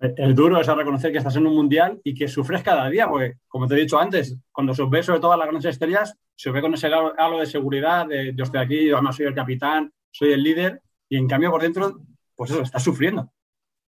[0.00, 3.34] Es duro es reconocer que estás en un mundial y que sufres cada día, porque
[3.48, 6.60] como te he dicho antes, cuando se ve sobre todo las grandes estrellas, se ve
[6.60, 10.32] con ese halo de seguridad, de yo estoy aquí, yo además soy el capitán, soy
[10.32, 12.00] el líder, y en cambio por dentro,
[12.36, 13.32] pues eso, estás sufriendo.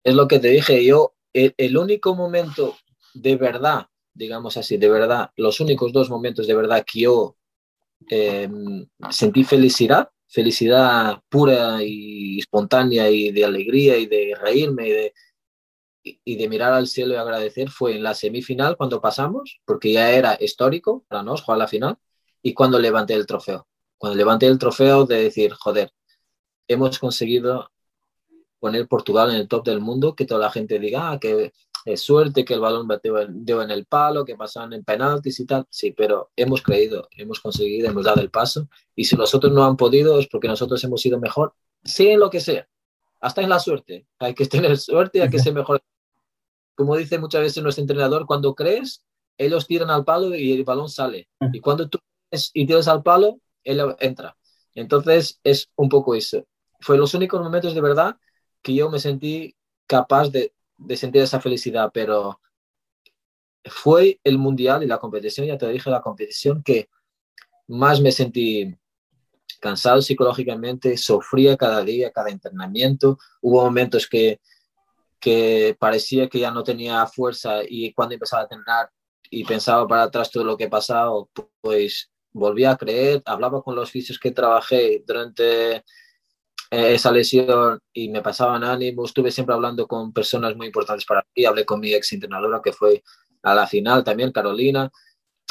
[0.02, 2.76] Es lo que te dije, yo, el único momento
[3.14, 7.36] de verdad, digamos así, de verdad, los únicos dos momentos de verdad que yo
[8.08, 15.14] Em, sentí felicidad, felicidad pura y espontánea y de alegría y de reírme y de,
[16.02, 20.10] y de mirar al cielo y agradecer fue en la semifinal cuando pasamos, porque ya
[20.10, 21.98] era histórico para nosotros jugar la final,
[22.42, 23.66] y cuando levanté el trofeo.
[23.98, 25.92] Cuando levanté el trofeo de decir, joder,
[26.66, 27.70] hemos conseguido
[28.58, 31.52] poner Portugal en el top del mundo, que toda la gente diga ah, que
[31.84, 32.88] es suerte, que el balón
[33.30, 35.66] dio en el palo, que pasaron en penaltis y tal.
[35.68, 38.68] Sí, pero hemos creído, hemos conseguido, hemos dado el paso.
[38.94, 42.30] Y si nosotros no han podido es porque nosotros hemos sido mejor, sea en lo
[42.30, 42.68] que sea,
[43.20, 44.06] hasta en la suerte.
[44.18, 45.82] Hay que tener suerte hay que ser mejor.
[46.74, 49.04] Como dice muchas veces nuestro entrenador, cuando crees,
[49.38, 51.28] ellos tiran al palo y el balón sale.
[51.52, 51.98] Y cuando tú
[52.54, 54.36] y tiras al palo, él entra.
[54.74, 56.46] Entonces es un poco eso.
[56.80, 58.16] Fue los únicos momentos de verdad
[58.62, 59.56] que yo me sentí
[59.86, 62.40] capaz de, de sentir esa felicidad, pero
[63.64, 66.88] fue el mundial y la competición, ya te dije, la competición que
[67.68, 68.76] más me sentí
[69.60, 73.18] cansado psicológicamente, sufría cada día, cada entrenamiento.
[73.40, 74.40] Hubo momentos que,
[75.22, 78.90] que parecía que ya no tenía fuerza y cuando empezaba a entrenar
[79.30, 81.12] y pensaba para atrás todo lo que pasaba,
[81.60, 85.82] pues volvía a creer, hablaba con los fisios que trabajé durante eh,
[86.70, 89.10] esa lesión y me pasaban ánimos.
[89.10, 91.44] Estuve siempre hablando con personas muy importantes para mí.
[91.44, 93.02] Hablé con mi ex entrenadora que fue
[93.42, 94.90] a la final también, Carolina.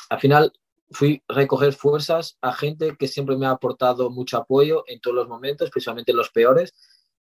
[0.10, 0.51] Al final
[0.91, 5.15] fui a recoger fuerzas a gente que siempre me ha aportado mucho apoyo en todos
[5.15, 6.73] los momentos, especialmente en los peores,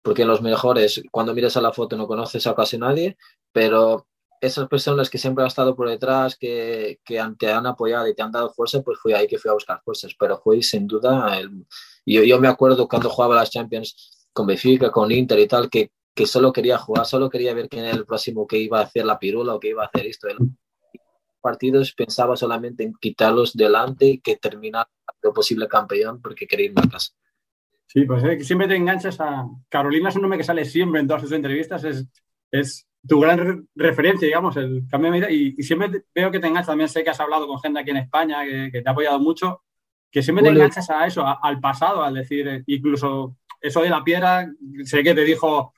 [0.01, 3.17] porque los mejores, cuando miras a la foto no conoces a casi nadie,
[3.51, 4.07] pero
[4.41, 8.21] esas personas que siempre han estado por detrás, que, que te han apoyado y te
[8.21, 10.15] han dado fuerza, pues fue ahí que fui a buscar fuerzas.
[10.17, 11.65] Pero fue sin duda, el,
[12.05, 16.25] yo, me acuerdo cuando jugaba las Champions con Benfica, con Inter y tal, que, que
[16.25, 19.19] solo quería jugar, solo quería ver quién era el próximo que iba a hacer la
[19.19, 20.27] pirula o que iba a hacer esto.
[20.29, 20.37] El,
[21.41, 24.87] partidos pensaba solamente en quitarlos delante y que terminar
[25.21, 27.13] lo posible campeón porque quería irme a casa.
[27.91, 29.47] Sí, pues eh, siempre te enganchas a...
[29.67, 32.05] Carolina es un nombre que sale siempre en todas sus entrevistas, es,
[32.51, 35.31] es tu gran referencia, digamos, el cambio de vida.
[35.31, 37.97] Y, siempre veo que te enganchas, también sé que has hablado con gente aquí en
[37.97, 39.63] España que, te ha apoyado mucho,
[40.11, 44.03] que siempre te enganchas a eso, al pasado, al decir, eh, incluso eso de la
[44.03, 44.47] piedra,
[44.83, 45.73] sé que te dijo,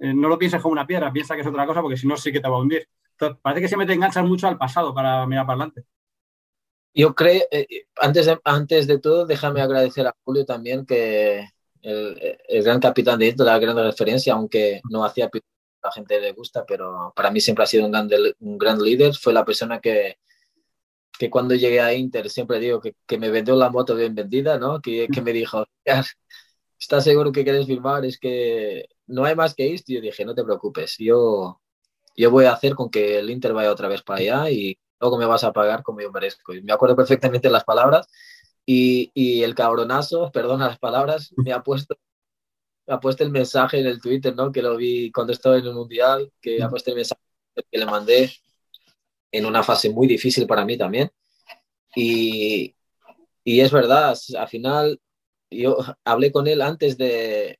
[0.00, 2.16] eh, no lo pienses como una piedra, piensa que es otra cosa, porque si no
[2.16, 2.88] sí que te va a hundir.
[3.10, 5.84] Entonces, parece que siempre te enganchas mucho al pasado para mirar para adelante.
[6.94, 11.48] Yo creo, eh, antes, de, antes de todo, déjame agradecer a Julio también, que
[11.82, 15.30] el, el gran capitán de esto, la gran referencia, aunque no hacía a
[15.82, 18.08] la gente le gusta, pero para mí siempre ha sido un gran,
[18.40, 19.14] un gran líder.
[19.14, 20.16] Fue la persona que,
[21.18, 24.58] que cuando llegué a Inter siempre digo que, que me vendió la moto bien vendida,
[24.58, 24.80] ¿no?
[24.80, 25.64] Que, que me dijo,
[26.78, 28.04] ¿estás seguro que quieres firmar?
[28.04, 29.92] Es que no hay más que esto.
[29.92, 31.60] Y yo dije, no te preocupes, yo,
[32.16, 35.18] yo voy a hacer con que el Inter vaya otra vez para allá y luego
[35.18, 36.54] me vas a pagar como yo merezco.
[36.54, 38.06] Y me acuerdo perfectamente las palabras
[38.64, 41.96] y, y el cabronazo, perdona las palabras, me ha puesto
[42.88, 44.50] ha puesto el mensaje en el Twitter, ¿no?
[44.50, 47.20] Que lo vi cuando estaba en el Mundial, que ha puesto el mensaje
[47.70, 48.32] que le mandé
[49.30, 51.10] en una fase muy difícil para mí también.
[51.94, 52.74] Y,
[53.44, 55.00] y es verdad, al final
[55.50, 57.58] yo hablé con él antes de,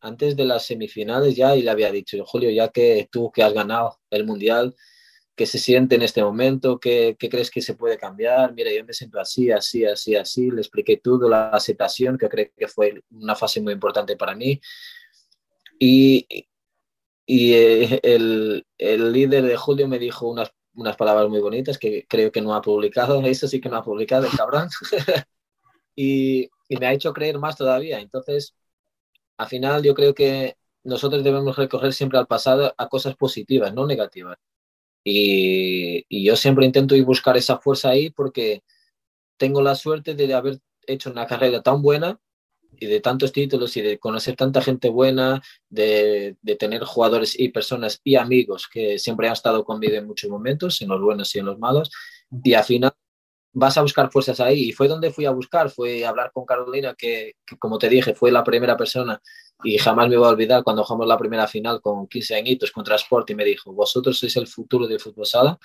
[0.00, 3.52] antes de las semifinales ya y le había dicho, Julio, ya que tú que has
[3.52, 4.74] ganado el Mundial,
[5.38, 6.80] ¿qué se siente en este momento?
[6.80, 8.52] ¿Qué, ¿Qué, crees que se puede cambiar?
[8.54, 10.50] Mira, yo me siento así, así, así, así.
[10.50, 14.60] Le expliqué todo, la aceptación, que creo que fue una fase muy importante para mí.
[15.78, 16.26] Y,
[17.24, 22.04] y eh, el, el, líder de Julio me dijo unas, unas palabras muy bonitas que
[22.08, 23.22] creo que no ha publicado.
[23.24, 24.68] Eso sí que no ha publicado, el cabrón.
[25.96, 28.00] y, y me ha hecho creer más todavía.
[28.00, 28.54] Entonces,
[29.38, 33.86] al final yo creo que nosotros debemos recoger siempre al pasado a cosas positivas, no
[33.86, 34.38] negativas.
[35.10, 38.62] Y, y, yo siempre intento ir buscar esa fuerza ahí porque
[39.38, 42.20] tengo la suerte de haber hecho una carrera tan buena
[42.78, 47.48] y de tantos títulos y de conocer tanta gente buena, de, de, tener jugadores y
[47.48, 51.38] personas y amigos que siempre han estado conmigo en muchos momentos, en los buenos y
[51.38, 51.90] en los malos.
[52.44, 52.92] Y al final
[53.52, 54.68] vas a buscar fuerzas ahí.
[54.68, 58.30] Y fue donde fui a buscar, fue hablar con Carolina, que, como te dije, fue
[58.32, 59.20] la primera persona
[59.64, 62.96] y jamás me voy a olvidar cuando jugamos la primera final con 15 añitos contra
[62.96, 65.58] Sport y me dijo, vosotros sois el futuro del fútbol sala.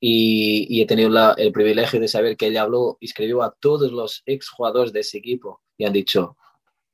[0.00, 3.90] Y, y he tenido la, el privilegio de saber que ella habló escribió a todos
[3.90, 6.36] los ex jugadores de ese equipo y han dicho,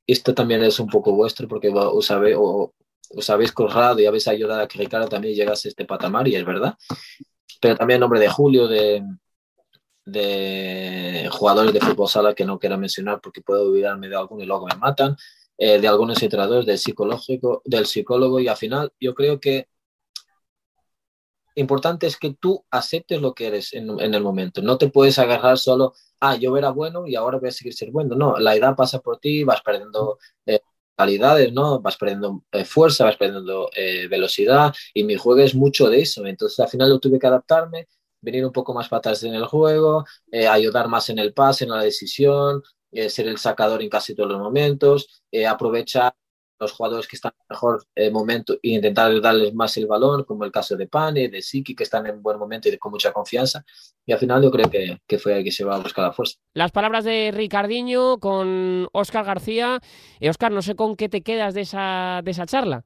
[0.07, 4.61] esto también es un poco vuestro porque os, habéis, os habéis corrado y habéis ayudado
[4.61, 6.75] a que Ricardo también llegase a este patamar y es verdad.
[7.59, 9.03] Pero también en nombre de Julio, de,
[10.05, 14.47] de jugadores de fútbol sala que no quiero mencionar porque puedo olvidarme de alguno y
[14.47, 15.15] luego me matan,
[15.63, 19.67] eh, de algunos entrenadores del psicológico, del psicólogo y al final yo creo que
[21.55, 24.63] importante es que tú aceptes lo que eres en, el momento.
[24.63, 27.91] No te puedes agarrar solo, ah, yo era bueno y ahora voy a seguir ser
[27.91, 28.15] bueno.
[28.15, 30.61] No, la edad pasa por ti, vas perdiendo eh,
[30.95, 31.79] calidades, ¿no?
[31.79, 36.25] Vas perdiendo eh, fuerza, vas perdiendo eh, velocidad y mi juego es mucho de eso.
[36.25, 37.87] Entonces al final yo tuve que adaptarme
[38.21, 40.05] venir un poco más patas en el juego,
[40.49, 44.31] ayudar más en el pase, en la decisión, eh, ser el sacador en casi todos
[44.31, 46.13] los momentos, eh, aprovechar
[46.61, 50.45] los jugadores que están en mejor eh, momento e intentar darles más el balón, como
[50.45, 53.65] el caso de Pane, de Siki, que están en buen momento y con mucha confianza.
[54.05, 56.13] Y al final yo creo que, que fue ahí que se va a buscar la
[56.13, 56.35] fuerza.
[56.53, 59.79] Las palabras de Ricardiño con Óscar García.
[60.19, 62.85] Eh, Óscar, no sé con qué te quedas de esa, de esa charla.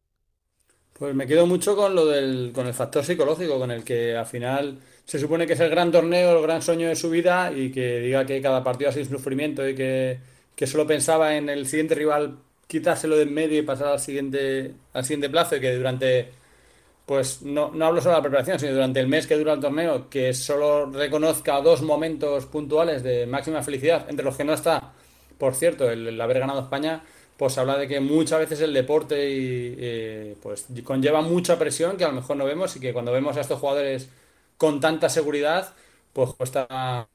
[0.94, 4.26] Pues me quedo mucho con lo del con el factor psicológico, con el que al
[4.26, 7.72] final se supone que es el gran torneo, el gran sueño de su vida y
[7.72, 10.20] que diga que cada partido ha sido un sufrimiento y que,
[10.56, 12.38] que solo pensaba en el siguiente rival
[12.68, 16.32] quitárselo de en medio y pasar al siguiente, al siguiente plazo y que durante,
[17.06, 19.60] pues no, no hablo solo de la preparación, sino durante el mes que dura el
[19.60, 24.94] torneo, que solo reconozca dos momentos puntuales de máxima felicidad, entre los que no está,
[25.38, 27.04] por cierto, el, haber ganado España,
[27.38, 32.06] pues habla de que muchas veces el deporte y, eh, pues conlleva mucha presión que
[32.06, 34.10] a lo mejor no vemos y que cuando vemos a estos jugadores
[34.58, 35.74] con tanta seguridad,
[36.13, 37.08] pues cuesta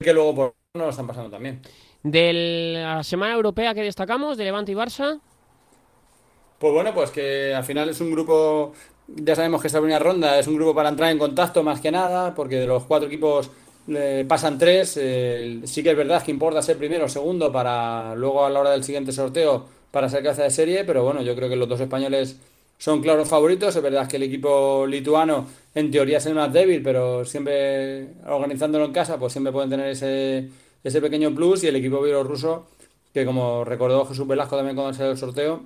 [0.00, 1.60] que luego por no lo están pasando también.
[2.02, 2.32] De
[2.74, 5.20] la semana europea que destacamos, de Levante y Barça.
[6.58, 8.72] Pues bueno, pues que al final es un grupo,
[9.08, 11.90] ya sabemos que esta primera ronda es un grupo para entrar en contacto más que
[11.90, 13.50] nada, porque de los cuatro equipos
[13.88, 14.98] eh, pasan tres.
[15.00, 18.60] Eh, sí que es verdad que importa ser primero o segundo para luego a la
[18.60, 21.68] hora del siguiente sorteo para ser cabeza de serie, pero bueno, yo creo que los
[21.68, 22.38] dos españoles
[22.78, 23.74] son claros favoritos.
[23.76, 28.86] Es verdad que el equipo lituano en teoría es el más débil, pero siempre organizándolo
[28.86, 30.48] en casa, pues siempre pueden tener ese,
[30.82, 31.64] ese pequeño plus.
[31.64, 32.68] Y el equipo bielorruso,
[33.12, 35.62] que como recordó Jesús Velasco también cuando salió el sorteo,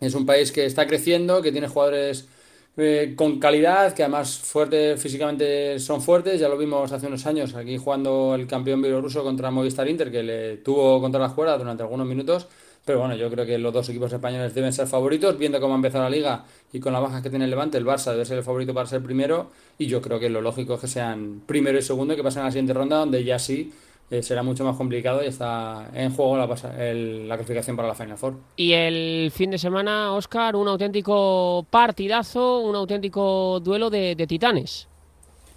[0.00, 2.28] es un país que está creciendo, que tiene jugadores
[2.76, 6.40] eh, con calidad, que además fuerte, físicamente son fuertes.
[6.40, 10.22] Ya lo vimos hace unos años aquí jugando el campeón bielorruso contra Movistar Inter, que
[10.22, 12.48] le tuvo contra la cuerdas durante algunos minutos
[12.88, 15.76] pero bueno, yo creo que los dos equipos españoles deben ser favoritos, viendo cómo ha
[15.76, 18.38] empezado la liga y con la baja que tiene el Levante, el Barça debe ser
[18.38, 19.50] el favorito para ser primero.
[19.76, 22.40] Y yo creo que lo lógico es que sean primero y segundo y que pasen
[22.40, 23.74] a la siguiente ronda, donde ya sí
[24.10, 28.16] eh, será mucho más complicado y está en juego la, la, clasificación para la Final
[28.16, 28.36] Four.
[28.56, 34.88] Y el fin de semana, Oscar, un auténtico partidazo, un auténtico duelo de, titanes.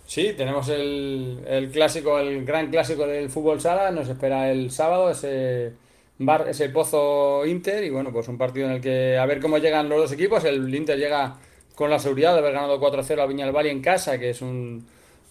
[0.05, 5.09] Sí, tenemos el, el, clásico, el gran clásico del fútbol sala, nos espera el sábado
[5.09, 5.71] ese
[6.17, 9.39] Bar, es el Pozo Inter y bueno, pues un partido en el que a ver
[9.39, 10.43] cómo llegan los dos equipos.
[10.45, 11.37] El Inter llega
[11.75, 14.41] con la seguridad de haber ganado 4-0 a Viña del Valle en casa, que es
[14.41, 14.85] un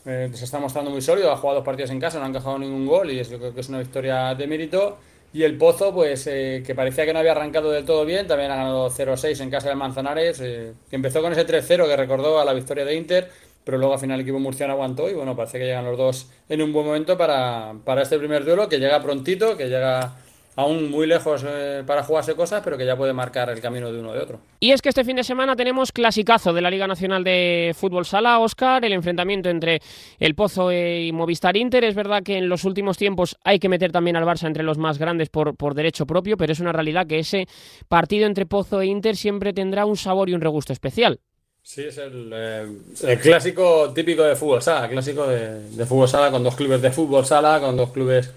[0.07, 2.59] eh, se está mostrando muy sólido, ha jugado dos partidos en casa, no ha encajado
[2.59, 4.99] ningún gol y es, creo que es una victoria de mérito.
[5.33, 8.51] Y el Pozo, pues eh, que parecía que no había arrancado del todo bien, también
[8.51, 12.40] ha ganado 0-6 en casa del Manzanares, eh, que empezó con ese 3-0 que recordó
[12.40, 13.31] a la victoria de Inter,
[13.62, 16.31] pero luego al final el equipo murciano aguantó y bueno, parece que llegan los dos
[16.49, 20.16] en un buen momento para, para este primer duelo, que llega prontito, que llega
[20.57, 24.01] aún muy lejos eh, para jugarse cosas, pero que ya puede marcar el camino de
[24.01, 24.41] uno de otro.
[24.59, 28.05] Y es que este fin de semana tenemos clasicazo de la Liga Nacional de Fútbol
[28.05, 29.81] Sala, Oscar, el enfrentamiento entre
[30.19, 31.85] el Pozo y Movistar Inter.
[31.85, 34.79] Es verdad que en los últimos tiempos hay que meter también al Barça entre los
[34.79, 37.47] más grandes por, por derecho propio, pero es una realidad que ese
[37.89, 41.21] partido entre Pozo e Inter siempre tendrá un sabor y un regusto especial.
[41.63, 46.43] Sí, es el, eh, clásico típico de fútbol sala, clásico de, de fútbol sala con
[46.43, 48.33] dos clubes de fútbol sala, con dos clubes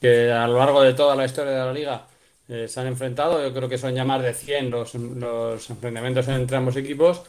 [0.00, 2.06] que a lo largo de toda la historia de la liga
[2.48, 3.42] eh, se han enfrentado.
[3.42, 7.22] Yo creo que son ya más de 100 los, los enfrentamientos entre ambos equipos.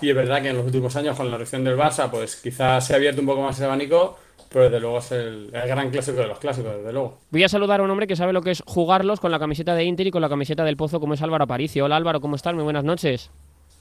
[0.00, 2.86] Y es verdad que en los últimos años, con la elección del Barça, pues quizás
[2.86, 4.16] se ha abierto un poco más el abanico,
[4.48, 7.18] pero desde luego es el, gran clásico de los clásicos, desde luego.
[7.30, 9.74] Voy a saludar a un hombre que sabe lo que es jugarlos con la camiseta
[9.74, 11.84] de Inter y con la camiseta del Pozo, como es Álvaro Aparicio.
[11.84, 12.54] Hola Álvaro, ¿cómo estás?
[12.54, 13.30] Muy buenas noches.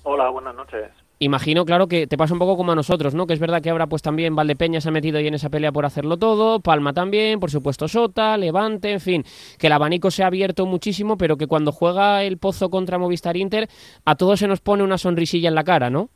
[0.03, 0.89] Hola, buenas noches.
[1.19, 3.25] Imagino, claro, que te pasa un poco como a nosotros, ¿no?
[3.25, 5.71] Que es verdad que ahora pues también Valdepeña se ha metido ahí en esa pelea
[5.71, 9.23] por hacerlo todo, Palma también, por supuesto Sota, Levante, en fin,
[9.57, 13.35] que el abanico se ha abierto muchísimo, pero que cuando juega el Pozo contra Movistar
[13.35, 13.67] Inter,
[14.05, 16.09] a todos se nos pone una sonrisilla en la cara, ¿no?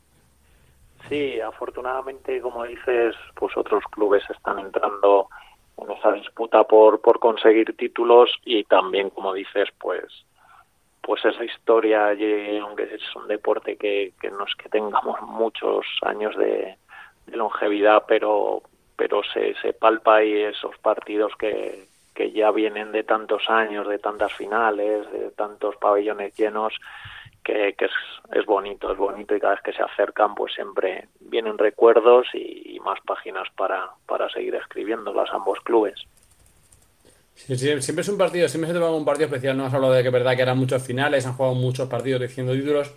[1.09, 5.29] Sí, afortunadamente, como dices, pues otros clubes están entrando
[5.77, 10.05] en esa disputa por, por conseguir títulos y también, como dices, pues
[11.01, 12.09] pues esa historia,
[12.61, 16.77] aunque es un deporte que, que no es que tengamos muchos años de,
[17.27, 18.61] longevidad, pero
[18.97, 23.97] pero se, se palpa ahí esos partidos que, que ya vienen de tantos años, de
[23.97, 26.77] tantas finales, de tantos pabellones llenos,
[27.43, 27.91] que, que es,
[28.33, 32.75] es, bonito, es bonito y cada vez que se acercan pues siempre vienen recuerdos y,
[32.75, 36.05] y más páginas para, para seguir escribiéndolas ambos clubes
[37.35, 39.57] siempre es un partido, siempre se toma un partido especial.
[39.57, 42.53] No has hablado de que verdad que eran muchos finales, han jugado muchos partidos diciendo
[42.53, 42.93] títulos.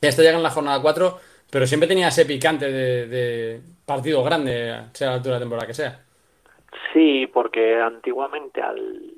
[0.00, 1.18] Esto llega en la jornada 4,
[1.50, 6.00] pero siempre tenía ese picante de, partido grande, sea la altura de temporada que sea.
[6.92, 9.12] Sí, porque antiguamente al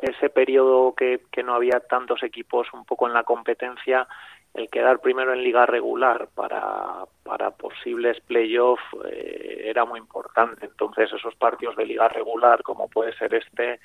[0.00, 4.08] ese periodo que, que no había tantos equipos un poco en la competencia,
[4.54, 10.66] el quedar primero en liga regular para, para posibles playoffs eh, era muy importante.
[10.66, 13.80] Entonces esos partidos de liga regular, como puede ser este,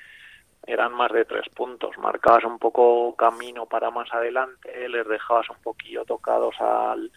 [0.66, 1.96] eran más de tres puntos.
[1.98, 7.10] Marcabas un poco camino para más adelante, les dejabas un poquillo tocados al,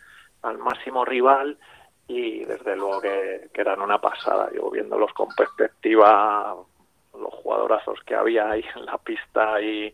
[0.44, 1.58] al máximo rival
[2.08, 4.50] y desde luego que, que eran una pasada.
[4.54, 6.56] Yo viéndolos con perspectiva,
[7.14, 9.94] los jugadorazos que había ahí en la pista y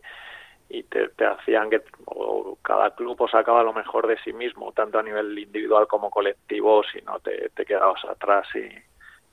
[0.68, 1.82] y te, hacían que
[2.62, 7.00] cada club sacaba lo mejor de sí mismo, tanto a nivel individual como colectivo, si
[7.02, 8.68] no te, te quedabas atrás y,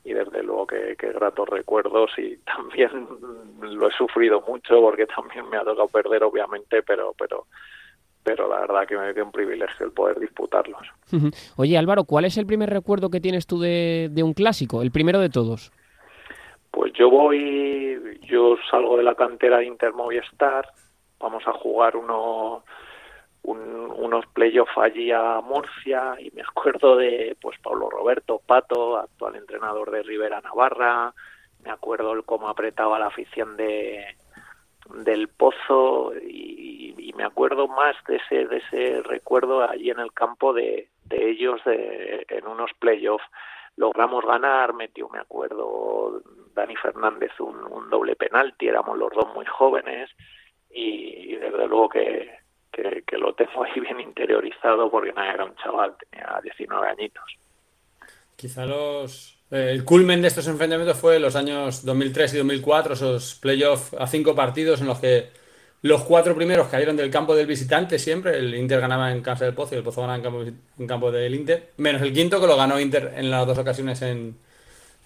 [0.09, 3.07] y desde luego que, que, gratos recuerdos y también
[3.61, 7.45] lo he sufrido mucho porque también me ha tocado perder obviamente, pero pero
[8.23, 10.81] pero la verdad que me dio un privilegio el poder disputarlos.
[11.57, 14.81] Oye Álvaro, ¿cuál es el primer recuerdo que tienes tú de, de un clásico?
[14.81, 15.73] El primero de todos.
[16.71, 20.65] Pues yo voy, yo salgo de la cantera de Intermovistar,
[21.19, 22.63] vamos a jugar uno,
[23.43, 29.91] unos playoffs allí a Murcia y me acuerdo de pues Pablo Roberto Pato, actual entrenador
[29.91, 31.13] de Rivera Navarra,
[31.63, 34.05] me acuerdo el cómo apretaba la afición de
[34.95, 40.51] del Pozo y, me acuerdo más de ese de ese recuerdo allí en el campo
[40.51, 43.23] de, de ellos de, en unos playoffs
[43.75, 46.21] logramos ganar, metió, me acuerdo,
[46.55, 50.09] Dani Fernández un, un doble penalti, éramos los dos muy jóvenes,
[50.73, 52.31] y, desde luego que,
[52.71, 57.23] que, lo tengo ahí bien interiorizado porque nada, era un chaval, tenía 19 añitos.
[58.35, 63.35] Quizá los, eh, el culmen de estos enfrentamientos fue los años 2003 y 2004, esos
[63.35, 65.29] playoffs a cinco partidos en los que
[65.83, 68.37] los cuatro primeros cayeron del campo del visitante siempre.
[68.37, 70.43] El Inter ganaba en casa del Pozo y el Pozo ganaba en campo,
[70.79, 71.71] en campo del Inter.
[71.75, 74.37] Menos el quinto que lo ganó Inter en las dos ocasiones en,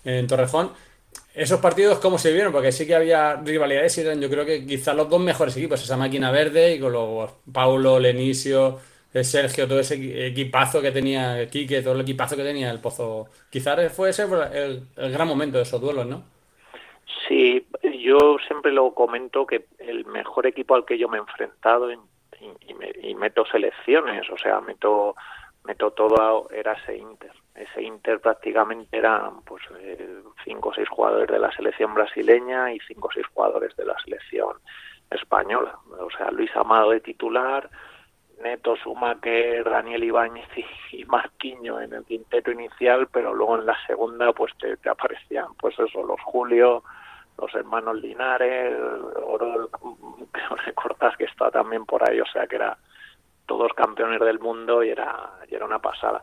[0.06, 0.72] en Torrejón.
[1.38, 2.52] Esos partidos, ¿cómo se vieron?
[2.52, 5.84] Porque sí que había rivalidades y eran yo creo que quizás los dos mejores equipos.
[5.84, 8.80] Esa máquina verde y con los Paulo, Lenisio,
[9.24, 13.28] Sergio, todo ese equipazo que tenía Quique, todo el equipazo que tenía el Pozo.
[13.52, 16.24] Quizás fue ese el, gran momento de esos duelos, ¿no?
[17.28, 17.68] Sí,
[18.02, 23.14] yo siempre lo comento que el mejor equipo al que yo me he enfrentado y,
[23.14, 25.16] meto selecciones, o sea, meto,
[25.66, 27.32] meto todo, era ese Inter.
[27.58, 32.80] Ese Inter prácticamente eran pues eh, cinco o seis jugadores de la selección brasileña y
[32.82, 34.58] cinco o seis jugadores de la selección
[35.10, 35.78] española.
[36.00, 37.70] O sea, Luis Amado de titular,
[38.44, 40.48] Neto, Sumaker, Daniel Ibáñez
[40.92, 45.78] y, Marquiño en el quinteto inicial, pero luego en la segunda pues te, aparecían pues
[45.80, 46.84] eso, los Julio,
[47.40, 48.76] los hermanos Linares,
[49.24, 49.70] Oro,
[50.66, 52.78] recortas que está también por ahí, o sea que era
[53.48, 56.22] todos campeones del mundo y era, y era una pasada.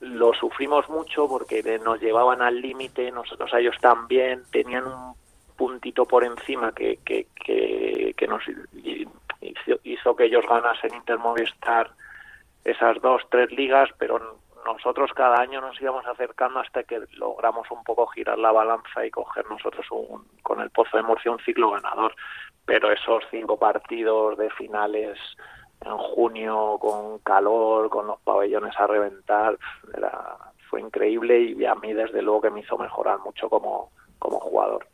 [0.00, 5.14] Lo sufrimos mucho porque nos llevaban al límite, nosotros a ellos también, tenían un
[5.56, 8.42] puntito por encima que, que, que, que nos
[9.84, 11.90] hizo, que ellos ganasen Inter Movistar
[12.64, 17.84] esas dos, tres ligas, pero nosotros cada año nos íbamos acercando hasta que logramos un
[17.84, 21.70] poco girar la balanza y coger nosotros un, con el Pozo de Murcia un ciclo
[21.70, 22.14] ganador.
[22.64, 25.18] Pero esos cinco partidos de finales
[25.84, 29.58] en junio con calor, con los pabellones a reventar,
[29.96, 30.36] era,
[30.68, 34.86] fue increíble y a mí desde luego que me hizo mejorar mucho como, como jugador.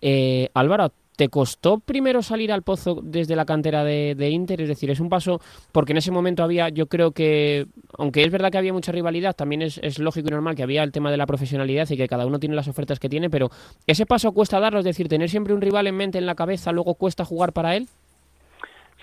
[0.00, 4.62] eh, Álvaro, ¿Te costó primero salir al pozo desde la cantera de, Inter?
[4.62, 7.66] Es decir, es un paso, porque en ese momento había, yo creo que,
[7.98, 10.90] aunque es verdad que había mucha rivalidad, también es, lógico y normal que había el
[10.90, 13.50] tema de la profesionalidad y que cada uno tiene las ofertas que tiene, pero
[13.86, 16.72] ese paso cuesta darlo, es decir, tener siempre un rival en mente, en la cabeza,
[16.72, 17.88] luego cuesta jugar para él.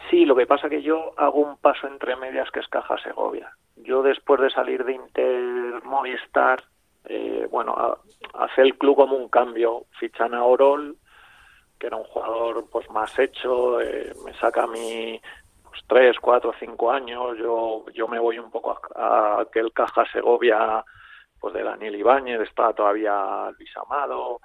[0.09, 3.51] Sí, lo que pasa que yo hago un paso entre medias que es Caja Segovia.
[3.75, 6.63] Yo después de salir de Inter Movistar,
[7.05, 7.97] eh, bueno,
[8.33, 10.97] hace el club como un cambio, fichan a Orol,
[11.79, 15.21] que era un jugador pues más hecho, eh, me saca a mí
[15.63, 20.83] pues, tres, cuatro, cinco años, yo, yo me voy un poco a, aquel caja Segovia
[21.39, 24.41] pues de Daniel Ibáñez, está todavía Luis Amado,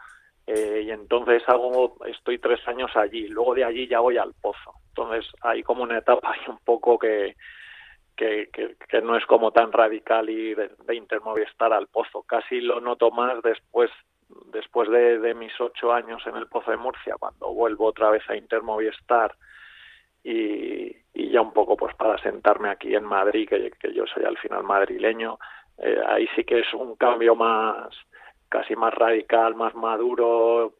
[0.46, 4.74] eh, y entonces hago, estoy tres años allí, luego de allí ya voy al pozo.
[4.88, 7.36] Entonces hay como una etapa ahí un poco que,
[8.16, 12.22] que, que, no es como tan radical y de, de estar al pozo.
[12.22, 13.90] Casi lo noto más después
[14.52, 18.36] después de, mis ocho años en el Pozo de Murcia, cuando vuelvo otra vez a
[18.36, 19.34] Intermovistar
[20.22, 24.24] y, y ya un poco pues para sentarme aquí en Madrid, que, que yo soy
[24.24, 25.38] al final madrileño,
[25.78, 27.94] eh, ahí sí que es un cambio más
[28.54, 30.74] casi más radical, más maduro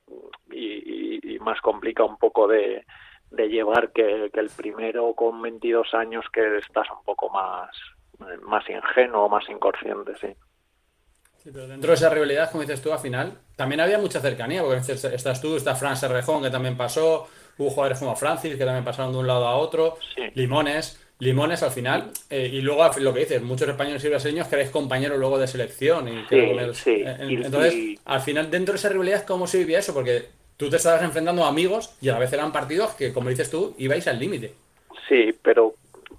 [0.48, 2.86] y, más complicado un poco de,
[3.32, 7.68] de llevar que, que, el primero con 22 años que estás un poco más,
[8.42, 10.28] más ingenuo, más inconsciente, sí.
[11.42, 14.78] Pero dentro de esa rivalidad, como dices tú, al final, también había mucha cercanía, porque
[14.78, 19.12] estás tú, está Fran Serrejón, que también pasó, hubo jugadores como Francis, que también pasaron
[19.12, 19.98] de un lado a otro,
[20.34, 24.56] Limones, Limones al final, eh, y luego lo que dices, muchos españoles y brasileños que
[24.56, 26.08] eres compañeros luego de selección.
[26.08, 26.24] Y
[26.74, 29.94] sí, eh, entonces, al final, dentro de esa rivalidad, ¿cómo se vivía eso?
[29.94, 33.28] Porque tú te estabas enfrentando a amigos y a la vez eran partidos que, como
[33.28, 34.54] dices tú, ibais al límite.
[35.08, 35.74] Sí, pero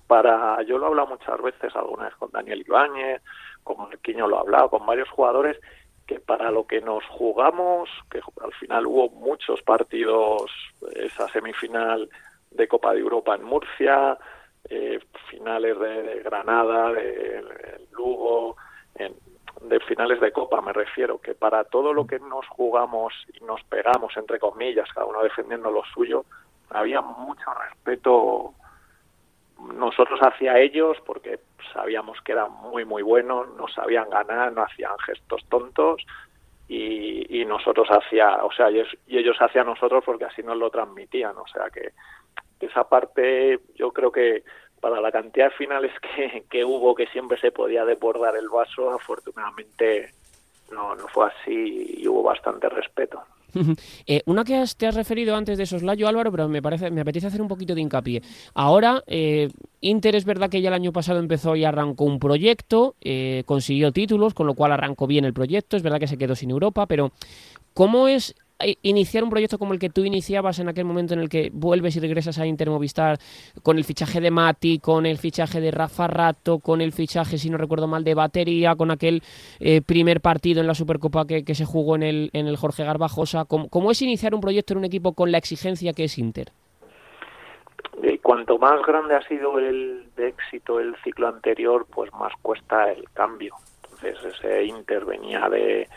[0.08, 3.22] para yo lo he hablado muchas veces, alguna vez con Daniel Ibáñez,
[3.64, 5.58] como Quiño lo ha hablado, con varios jugadores
[6.06, 10.52] que para lo que nos jugamos, que al final hubo muchos partidos,
[10.96, 12.10] esa semifinal
[12.52, 14.18] de Copa de Europa en Murcia,
[14.70, 15.00] eh,
[15.30, 17.44] finales de, Granada, de,
[17.92, 18.56] Lugo,
[19.62, 23.64] de finales de Copa me refiero, que para todo lo que nos jugamos y nos
[23.64, 26.26] pegamos, entre comillas, cada uno defendiendo lo suyo,
[26.70, 28.54] había mucho respeto
[29.74, 31.40] nosotros hacia ellos porque
[31.74, 36.06] sabíamos que eran muy muy buenos, no sabían ganar, no hacían gestos tontos
[36.68, 40.70] y, y nosotros hacia, o sea, ellos, y ellos hacia nosotros porque así nos lo
[40.70, 41.94] transmitían, o sea que
[42.60, 44.44] esa parte yo creo que
[44.80, 48.92] para la cantidad de finales que, que hubo que siempre se podía desbordar el vaso,
[48.92, 50.12] afortunadamente
[50.72, 53.22] no, no fue así y hubo bastante respeto.
[54.08, 57.28] Eh, una que te has referido antes de Soslayo, Álvaro, pero me parece, me apetece
[57.28, 58.22] hacer un poquito de hincapié.
[58.54, 59.50] Ahora, eh,
[59.82, 63.92] Inter es verdad que ya el año pasado empezó y arrancó un proyecto, eh, consiguió
[63.92, 65.78] títulos, con lo cual arrancó bien el proyecto.
[65.78, 67.12] Es verdad que se quedó sin Europa, pero
[67.74, 68.36] ¿cómo es
[68.82, 71.96] iniciar un proyecto como el que tú iniciabas en aquel momento en el que vuelves
[71.96, 73.18] y regresas a Inter Movistar
[73.64, 77.50] con el fichaje de Mati, con el fichaje de Rafa Rato, con el fichaje, si
[77.50, 79.22] no recuerdo mal, de batería, con aquel
[79.60, 83.46] eh, primer partido en la Supercopa que, se jugó en el, en el Jorge Garbajosa?
[83.46, 86.52] ¿Cómo, ¿Cómo es iniciar un proyecto en un equipo con la exigencia que es Inter?
[88.26, 93.56] Cuanto más grande ha sido el éxito el ciclo anterior, pues más cuesta el cambio.
[93.84, 95.88] Entonces ese Inter venía de,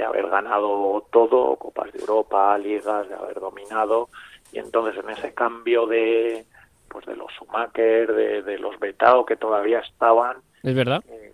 [0.00, 4.08] de haber ganado todo, Copas de Europa, ligas, de haber dominado,
[4.50, 6.46] y entonces en ese cambio de
[6.88, 11.04] pues de los Schumacher, de, de los Betao que todavía estaban, es verdad.
[11.06, 11.32] Eh,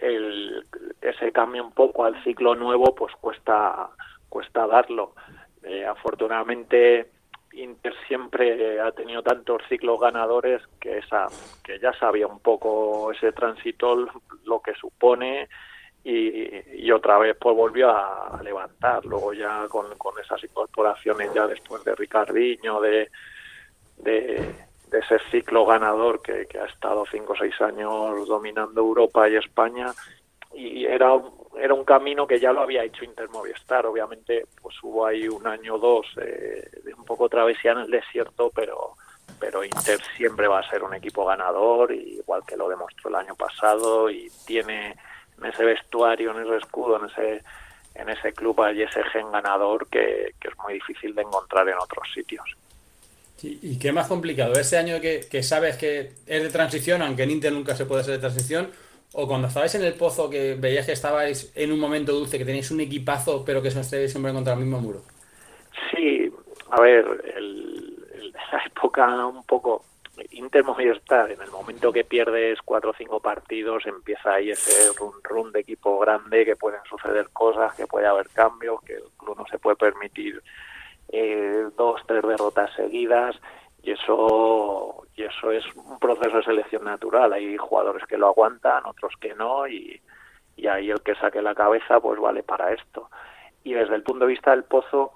[0.00, 0.64] el,
[1.02, 3.90] ese cambio un poco al ciclo nuevo, pues cuesta
[4.30, 5.12] cuesta darlo.
[5.62, 7.10] Eh, afortunadamente
[7.52, 11.26] Inter siempre ha tenido tantos ciclos ganadores que esa
[11.62, 14.08] que ya sabía un poco ese tránsito
[14.44, 15.48] lo que supone
[16.08, 19.86] y, otra vez pues volvió a levantar luego ya con,
[20.22, 23.10] esas incorporaciones ya después de Ricardinho de,
[23.98, 24.54] de,
[24.92, 29.92] ese ciclo ganador que, que ha estado cinco o seis años dominando Europa y España
[30.54, 31.20] y era
[31.58, 33.86] era un camino que ya lo había hecho Inter Movistar.
[33.86, 37.90] Obviamente, pues hubo ahí un año o dos eh, de un poco travesía en el
[37.90, 38.92] desierto, pero,
[39.40, 43.34] pero Inter siempre va a ser un equipo ganador, igual que lo demostró el año
[43.34, 44.96] pasado, y tiene
[45.38, 47.42] en ese vestuario, en ese escudo, en ese
[47.94, 52.06] en ese club hay ese gen ganador que, es muy difícil de encontrar en otros
[52.12, 52.44] sitios.
[53.42, 54.54] ¿Y qué más complicado?
[54.54, 58.02] Ese año que, que sabes que es de transición, aunque en Inter nunca se puede
[58.02, 58.70] ser de transición,
[59.12, 62.44] o cuando estabais en el pozo que veías que estabais en un momento dulce, que
[62.44, 65.02] tenéis un equipazo, pero que estéis siempre contra el mismo muro?
[65.90, 66.30] Sí,
[66.70, 67.06] a ver,
[67.36, 67.96] el,
[68.52, 69.84] la época un poco
[70.30, 75.12] Inter estar en el momento que pierdes cuatro o cinco partidos empieza ahí ese run
[75.22, 79.36] run de equipo grande que pueden suceder cosas, que puede haber cambios, que el club
[79.36, 80.42] no se puede permitir
[81.08, 83.36] eh, dos, tres derrotas seguidas.
[83.82, 87.32] Y eso y eso es un proceso de selección natural.
[87.32, 90.00] Hay jugadores que lo aguantan otros que no y,
[90.56, 93.10] y ahí el que saque la cabeza pues vale para esto.
[93.64, 95.12] Y desde el punto de vista del pozo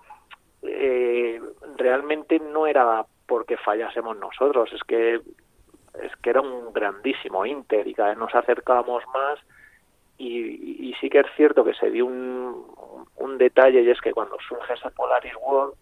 [0.62, 1.40] eh,
[1.76, 4.72] realmente no era porque fallásemos nosotros.
[4.72, 5.20] Es que
[6.02, 9.38] es que era un grandísimo Inter y cada vez nos acercábamos más
[10.18, 12.66] y, sí que es cierto que se dio un,
[13.16, 15.74] un detalle y es que cuando surge esa Polaris World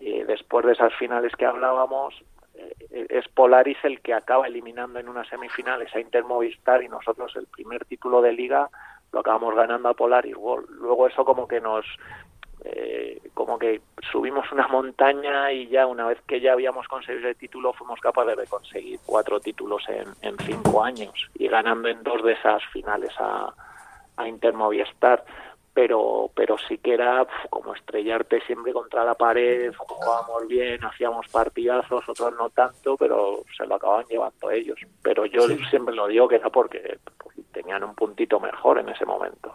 [0.00, 2.14] y después de esas finales que hablábamos,
[2.54, 7.34] eh, es Polaris el que acaba eliminando en una semifinal esa Inter Movistar y nosotros
[7.36, 8.68] el primer título de liga
[9.12, 11.86] lo acabamos ganando a Polaris Luego eso como que nos
[12.64, 17.36] eh, como que subimos una montaña y ya una vez que ya habíamos conseguido el
[17.36, 22.22] título fuimos capaces de conseguir cuatro títulos en, en cinco años y ganando en dos
[22.22, 23.52] de esas finales a,
[24.16, 24.26] a
[25.76, 32.08] pero pero sí que era como estrellarte siempre contra la pared, jugábamos bien, hacíamos partidazos,
[32.08, 34.78] otros no tanto, pero se lo acababan llevando ellos.
[35.02, 36.98] Pero yo siempre lo digo que era porque
[37.52, 39.52] tenían un puntito mejor en ese momento.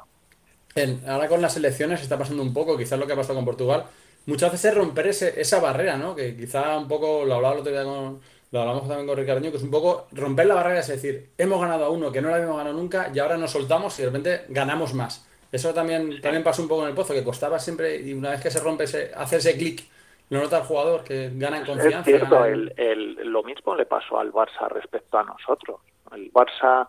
[1.08, 3.86] Ahora con las elecciones está pasando un poco, quizás lo que ha pasado con Portugal,
[4.26, 6.16] muchas veces romper ese, esa barrera, ¿no?
[6.16, 9.42] Que quizá un poco, lo hablaba el otro día con, lo hablamos también con Ricardo,
[9.42, 12.30] que es un poco romper la barrera, es decir, hemos ganado a uno que no
[12.30, 15.28] lo habíamos ganado nunca y ahora nos soltamos y de repente ganamos más.
[15.52, 18.42] Eso también, también pasa un poco en el pozo, que costaba siempre, y una vez
[18.42, 19.84] que se rompe, ese, hace ese clic,
[20.30, 22.00] lo nota el jugador, que gana en confianza.
[22.00, 23.18] Es cierto, el...
[23.24, 25.82] lo mismo le pasó al Barça respecto a nosotros.
[26.14, 26.88] El Barça,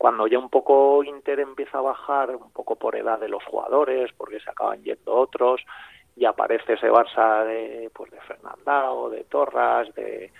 [0.00, 4.10] cuando ya un poco Inter empieza a bajar, un poco por edad de los jugadores,
[4.16, 5.60] porque se acaban yendo otros,
[6.16, 10.32] y aparece ese Barça de, pues de Fernandao, de Torras, de,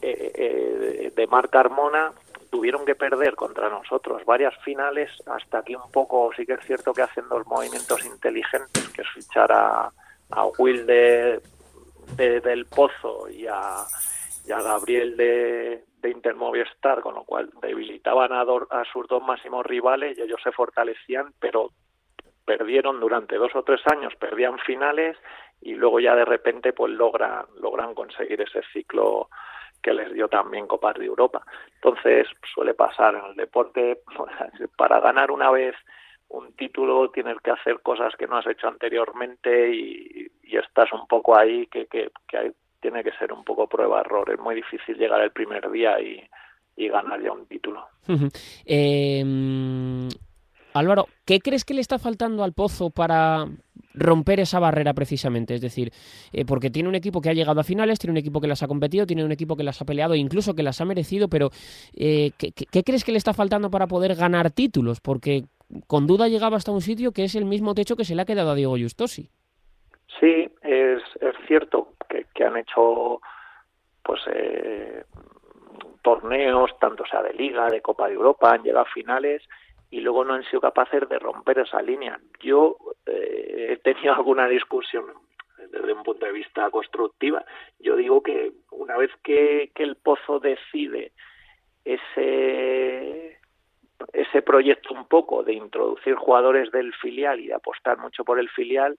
[0.00, 2.12] eh, eh, de Marc Carmona,
[2.52, 5.10] tuvieron que perder contra nosotros varias finales.
[5.26, 9.08] Hasta que un poco sí que es cierto que haciendo los movimientos inteligentes que es
[9.08, 9.90] fichar a,
[10.30, 11.42] a Will de,
[12.16, 13.84] del Pozo y a,
[14.56, 20.22] Gabriel de, de Intermovistar, con lo cual debilitaban a, a sus dos máximos rivales y
[20.22, 21.70] ellos se fortalecían, pero
[22.44, 25.16] perdieron durante dos o tres años, perdían finales
[25.60, 29.28] y luego ya de repente pues logran, logran conseguir ese ciclo
[29.82, 31.44] que les dio también Copas de Europa.
[31.74, 34.00] Entonces suele pasar en el deporte,
[34.76, 35.74] para ganar una vez
[36.28, 40.26] un título tienes que hacer cosas que no has hecho anteriormente y,
[40.58, 42.10] estás un poco ahí que, que,
[42.80, 44.30] tiene que ser un poco prueba-error.
[44.30, 46.22] Es muy difícil llegar el primer día y,
[46.76, 47.86] y ganar ya un título.
[48.64, 50.08] eh,
[50.74, 53.46] Álvaro, ¿qué crees que le está faltando al Pozo para
[53.94, 55.54] romper esa barrera precisamente?
[55.54, 55.90] Es decir,
[56.32, 58.62] eh, porque tiene un equipo que ha llegado a finales, tiene un equipo que las
[58.62, 61.50] ha competido, tiene un equipo que las ha peleado, incluso que las ha merecido, pero
[61.96, 65.00] eh, ¿qué, crees que le está faltando para poder ganar títulos?
[65.00, 65.42] Porque
[65.86, 68.26] con duda llegaba hasta un sitio que es el mismo techo que se le ha
[68.26, 69.30] quedado a Diego Justosi.
[70.20, 73.20] Sí, es, es cierto que, han hecho
[74.02, 75.04] pues eh,
[76.02, 79.42] torneos, tanto sea de Liga, de Copa de Europa, han llegado a finales
[79.90, 82.18] y luego no han sido capaces de romper esa línea.
[82.40, 85.04] Yo eh, he tenido alguna discusión
[85.70, 87.44] desde un punto de vista constructiva.
[87.78, 91.12] Yo digo que una vez que, que el Pozo decide
[91.84, 93.38] ese
[94.12, 98.48] ese proyecto un poco de introducir jugadores del filial y de apostar mucho por el
[98.48, 98.98] filial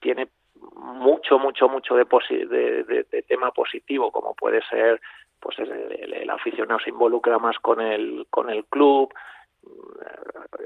[0.00, 0.28] tiene
[0.74, 5.00] mucho mucho mucho de, de, de, tema positivo como puede ser
[5.40, 9.12] pues el, aficionado se involucra más con el con el club.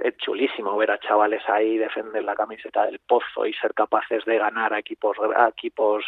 [0.03, 4.39] Es chulísimo ver a chavales ahí defender la camiseta del pozo y ser capaces de
[4.39, 6.05] ganar a equipos a equipos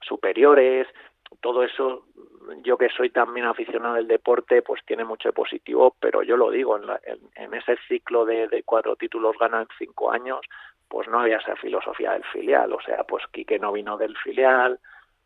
[0.00, 0.86] superiores.
[1.40, 2.04] Todo eso
[2.62, 6.50] yo que soy también aficionado del deporte pues tiene mucho de positivo pero yo lo
[6.50, 7.00] digo en, la,
[7.36, 10.40] en, ese ciclo de, cuatro títulos ganan cinco años
[10.90, 14.78] pues no había esa filosofía del filial o sea pues Quique no vino del filial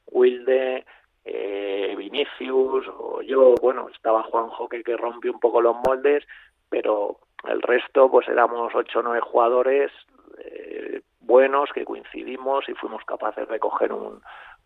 [0.07, 0.85] Wilde
[1.25, 6.23] eh, Vinicius o yo bueno estaba Juanjo que, que rompió un poco los moldes
[6.69, 9.91] pero el resto pues éramos ocho o nueve jugadores
[10.39, 14.21] eh, buenos que coincidimos y fuimos capaces de coger un,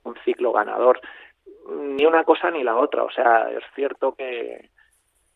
[0.05, 1.01] un ciclo ganador.
[1.71, 4.71] Ni una cosa ni la otra o sea es cierto que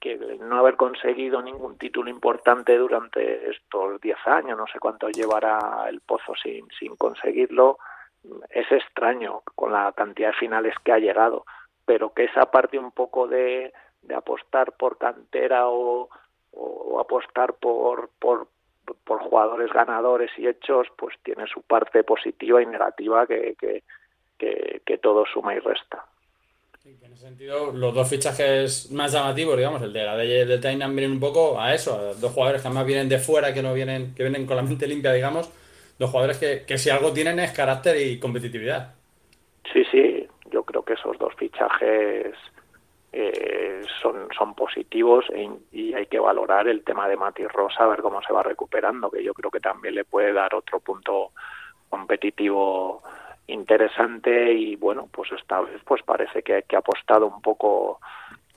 [0.02, 5.86] que no haber conseguido ningún título importante durante estos diez años, no sé cuánto llevará
[5.88, 7.78] el Pozo sin, sin conseguirlo,
[8.50, 11.44] es extraño con la cantidad de finales que ha llegado,
[11.84, 13.72] pero que esa parte un poco de,
[14.02, 16.08] de apostar por cantera o,
[16.50, 18.48] o apostar por, por,
[19.04, 23.84] por jugadores ganadores y hechos, pues tiene su parte positiva y negativa que, que,
[24.36, 26.06] que, que todo suma y resta.
[26.84, 30.96] En ese sentido, los dos fichajes más llamativos, digamos, el de la de, del Tainan
[30.96, 33.72] vienen un poco a eso, a dos jugadores que además vienen de fuera, que no
[33.72, 35.48] vienen, que vienen con la mente limpia, digamos,
[35.96, 38.94] dos jugadores que, que si algo tienen es carácter y competitividad.
[39.72, 42.34] Sí, sí, yo creo que esos dos fichajes
[43.12, 47.88] eh, son, son positivos e, y hay que valorar el tema de Mati Rosa, a
[47.88, 51.30] ver cómo se va recuperando, que yo creo que también le puede dar otro punto
[51.88, 53.04] competitivo
[53.46, 58.00] interesante y bueno, pues esta vez pues parece que, que ha apostado un poco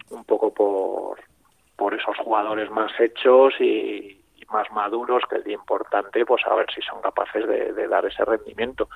[0.10, 1.20] un poco por,
[1.76, 4.22] por esos jugadores más hechos y,
[4.52, 8.88] más maduros que día importante pues a ver si son capaces de, dar ese rendimiento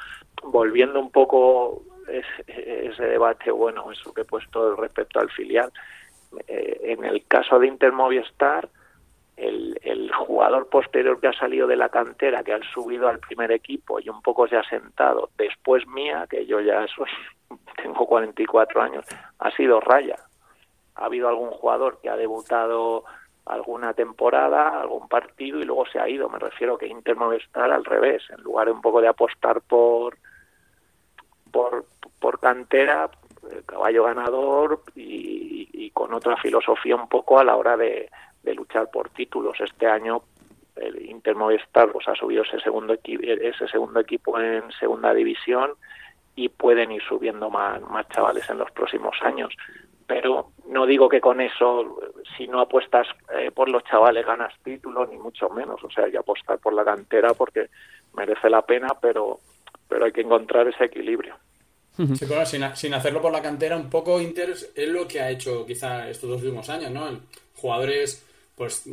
[0.44, 5.72] volviendo un poco ese, ese debate, bueno, eso que he puesto respecto al filial.
[6.48, 8.70] Eh, en el caso de Inter Movistar,
[9.40, 14.00] el, jugador posterior que ha salido de la cantera, que ha subido al primer equipo
[14.00, 17.10] y un poco se ha sentado, después mía, que yo ya soy,
[17.82, 19.06] tengo 44 años,
[19.40, 20.18] ha sido Raya.
[20.96, 23.06] Ha habido algún jugador que ha debutado
[23.46, 26.30] alguna temporada, algún partido y luego se ha ido.
[26.30, 30.18] Me refiero que Inter Movistar al revés, en lugar de un poco de apostar por
[31.52, 31.86] por,
[32.20, 33.10] por cantera,
[33.66, 38.10] caballo ganador y, y, con otra filosofía un poco a la hora de,
[38.44, 39.60] de luchar por títulos.
[39.60, 40.24] Este año
[40.76, 45.72] el Inter Movistar pues, ha subido ese segundo, equi ese segundo equipo en segunda división
[46.36, 49.54] y pueden ir subiendo más, más chavales en los próximos años.
[50.08, 52.00] Pero no digo que con eso,
[52.38, 55.84] si no apuestas eh, por los chavales, ganas títulos, ni mucho menos.
[55.84, 57.70] O sea, hay que apostar por la cantera porque
[58.14, 59.40] merece la pena, pero
[59.90, 61.36] pero hay que encontrar ese equilibrio.
[61.98, 65.30] Sí, claro, sin, sin, hacerlo por la cantera, un poco Inter es lo que ha
[65.30, 67.20] hecho quizá estos dos últimos años, ¿no?
[67.56, 68.26] Jugadores
[68.60, 68.84] pues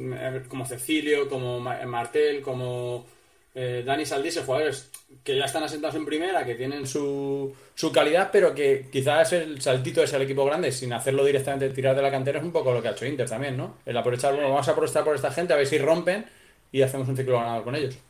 [0.48, 3.04] como Cecilio, como Martel, como
[3.52, 4.92] eh, Dani Saldís, jugadores
[5.24, 9.60] que ya están asentados en primera, que tienen su, su calidad, pero que quizás el
[9.60, 12.52] saltito de ser el equipo grande, sin hacerlo directamente tirar de la cantera, es un
[12.52, 13.78] poco lo que ha hecho Inter también, ¿no?
[13.84, 16.26] El aprovechar, bueno, vamos a aprovechar por esta gente, a ver si rompen
[16.70, 18.00] y hacemos un ciclo ganador con ellos.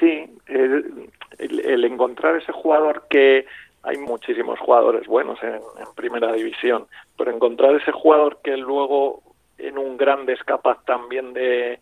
[0.00, 1.08] Sí, el,
[1.38, 3.46] el, el, encontrar ese jugador que
[3.84, 9.22] hay muchísimos jugadores buenos en, en, primera división, pero encontrar ese jugador que luego
[9.62, 11.80] en un grande es capaz también de,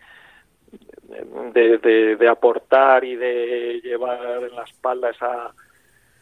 [1.52, 5.52] de, de, de aportar y de llevar en la espalda esa,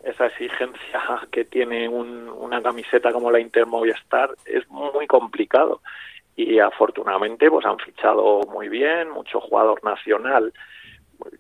[0.03, 1.01] esa exigencia
[1.31, 5.81] que tiene un, una camiseta como la Inter Movistar es muy complicado.
[6.37, 10.53] Y afortunadamente pues han fichado muy bien mucho jugador nacional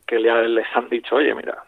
[0.06, 1.62] que le, les han dicho oye mira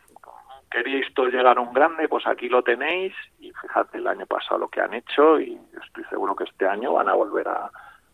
[0.68, 4.58] queríais todos llegar a un grande, pues aquí lo tenéis y fíjate el año pasado
[4.58, 7.70] lo que han hecho y estoy seguro que este año van a volver a,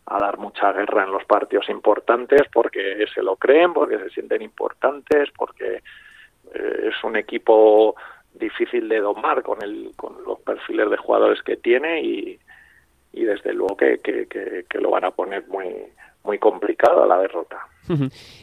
[0.09, 4.41] a dar mucha guerra en los partidos importantes porque se lo creen, porque se sienten
[4.41, 5.83] importantes, porque
[6.53, 7.95] eh, es un equipo
[8.33, 12.39] difícil de domar con, el, con los perfiles de jugadores que tiene y,
[13.11, 15.73] y desde luego que, que, que, lo van a poner muy
[16.23, 17.67] muy complicada la derrota.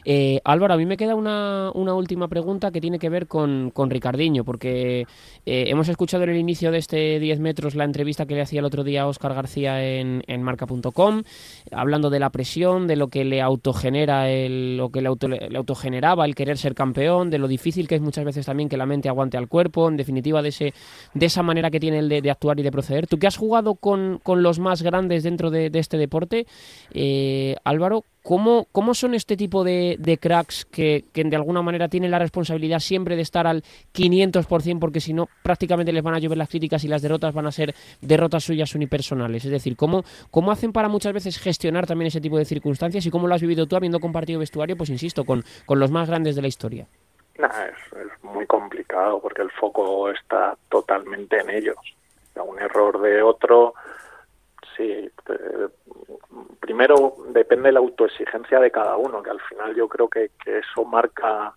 [0.05, 3.89] Eh, Álvaro, a mí me queda una, última pregunta que tiene que ver con, con
[3.89, 5.05] Ricardiño, porque
[5.45, 8.59] eh, hemos escuchado en el inicio de este 10 metros la entrevista que le hacía
[8.59, 11.23] el otro día a Óscar García en, en marca.com,
[11.71, 15.07] hablando de la presión, de lo que le autogenera, el, lo que le,
[15.55, 18.85] autogeneraba el querer ser campeón, de lo difícil que es muchas veces también que la
[18.85, 20.73] mente aguante al cuerpo, en definitiva de, ese,
[21.13, 23.07] de esa manera que tiene el de, actuar y de proceder.
[23.07, 26.45] Tú que has jugado con, los más grandes dentro de, este deporte,
[26.93, 32.17] eh, Álvaro, ¿Cómo, ¿Cómo, son este tipo de, cracks que, de alguna manera tienen la
[32.17, 33.61] responsabilidad siempre de estar al
[33.93, 37.45] 500% porque si no prácticamente les van a llover las críticas y las derrotas van
[37.45, 39.45] a ser derrotas suyas unipersonales?
[39.45, 43.11] Es decir, ¿cómo, cómo hacen para muchas veces gestionar también ese tipo de circunstancias y
[43.11, 46.35] cómo lo has vivido tú habiendo compartido vestuario, pues insisto, con, con los más grandes
[46.35, 46.87] de la historia?
[47.35, 51.77] es, muy complicado porque el foco está totalmente en ellos.
[52.43, 53.75] Un error de otro
[54.75, 55.11] sí,
[56.59, 60.85] primero depende de la autoexigencia de cada uno, que al final yo creo que, eso
[60.85, 61.53] marca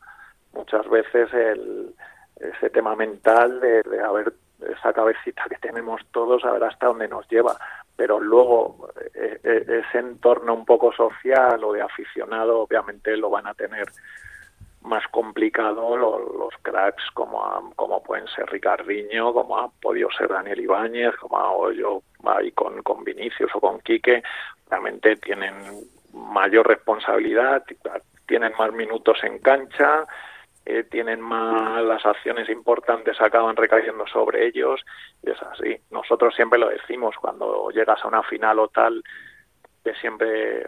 [0.52, 1.94] muchas veces el,
[2.36, 4.32] ese tema mental de, de haber
[4.66, 7.56] esa cabecita que tenemos todos, a ver hasta dónde nos lleva.
[7.96, 13.46] Pero luego eh, eh, ese entorno un poco social o de aficionado, obviamente lo van
[13.46, 13.86] a tener
[14.82, 21.14] más complicado los, cracks como, como pueden ser Ricardiño, como ha podido ser Daniel Ibáñez,
[21.16, 24.22] como hago yo ahí con, con Vinicius o con Quique,
[24.68, 25.54] realmente tienen
[26.12, 27.64] mayor responsabilidad,
[28.26, 30.04] tienen más minutos en cancha,
[30.64, 34.84] eh, tienen más las acciones importantes acaban recayendo sobre ellos
[35.22, 35.76] y es así.
[35.90, 39.02] Nosotros siempre lo decimos cuando llegas a una final o tal
[39.82, 40.66] que siempre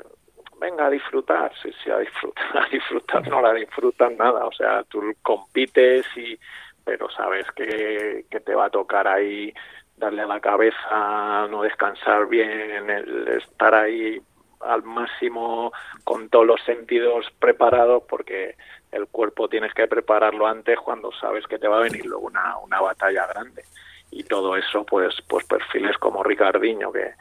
[0.58, 4.84] venga a disfrutar, sí, sí, a disfrutar, a disfrutar no la disfrutan nada, o sea,
[4.84, 6.38] tú compites y
[6.82, 9.52] pero sabes que, que te va a tocar ahí
[10.00, 14.20] darle a la cabeza, no descansar bien, el estar ahí
[14.60, 15.72] al máximo
[16.04, 18.56] con todos los sentidos preparados porque
[18.92, 22.58] el cuerpo tienes que prepararlo antes cuando sabes que te va a venir luego una,
[22.58, 23.64] una batalla grande.
[24.10, 27.14] Y todo eso pues pues perfiles como Ricardiño que,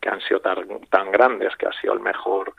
[0.00, 2.54] que han sido tan, tan grandes que ha sido el mejor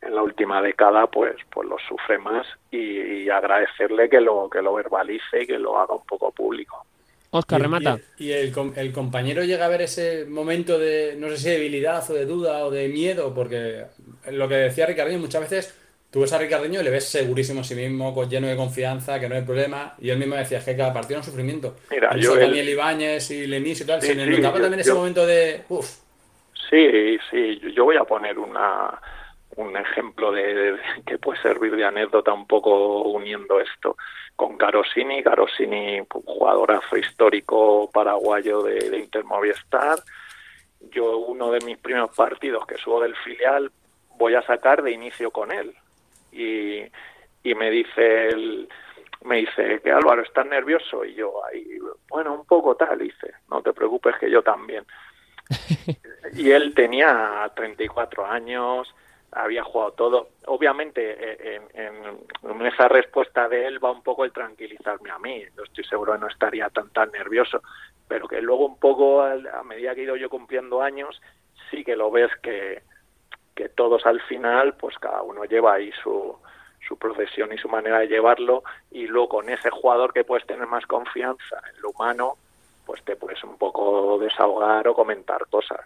[0.00, 2.46] en la última década pues pues lo sufre más.
[2.70, 6.84] Y, agradecerle que lo que lo verbalice y que lo haga un poco público
[7.34, 11.44] Oscar remata y, el, el, compañero llega a ver ese momento de no sé si
[11.48, 13.86] de debilidad o de duda o de miedo porque
[14.30, 15.74] lo que decía Ricardo muchas veces
[16.12, 19.18] tú ves a Ricardiño y le ves segurísimo a sí mismo, con, lleno de confianza,
[19.18, 19.94] que no hay problema.
[19.98, 21.76] Y él mismo decía es que cada partido es un sufrimiento.
[21.90, 22.36] Mira, yo.
[22.36, 25.62] Daniel Ibáñez y Lenis y tal, se le notaba también ese momento de.
[25.70, 26.02] Uf.
[26.70, 28.98] Sí, sí, yo voy a poner una,
[29.56, 33.96] un ejemplo de, que puede servir de anécdota un poco uniendo esto
[34.36, 35.22] con Carosini.
[35.22, 39.98] Carosini, jugadorazo histórico paraguayo de, de Inter Movistar.
[40.90, 43.70] Yo uno de mis primeros partidos que subo del filial
[44.16, 45.74] voy a sacar de inicio con él
[46.30, 46.82] y,
[47.42, 48.68] y me dice el,
[49.24, 51.78] me dice que Álvaro estás nervioso y yo ahí
[52.08, 54.84] bueno un poco tal dice no te preocupes que yo también
[56.34, 58.94] y él tenía 34 años
[59.32, 60.28] había jugado todo.
[60.46, 65.42] Obviamente, eh, en, esa respuesta de él va un poco el tranquilizarme a mí.
[65.56, 67.62] No estoy seguro de no estaría tan tan nervioso,
[68.06, 71.20] pero que luego un poco a medida que he ido yo cumpliendo años,
[71.70, 72.82] sí que lo ves que,
[73.54, 76.36] que todos al final, pues cada uno lleva ahí su,
[76.86, 80.66] su profesión y su manera de llevarlo y luego con ese jugador que puedes tener
[80.66, 82.34] más confianza en lo humano,
[82.84, 85.80] pues te puedes un poco desahogar o comentar cosas.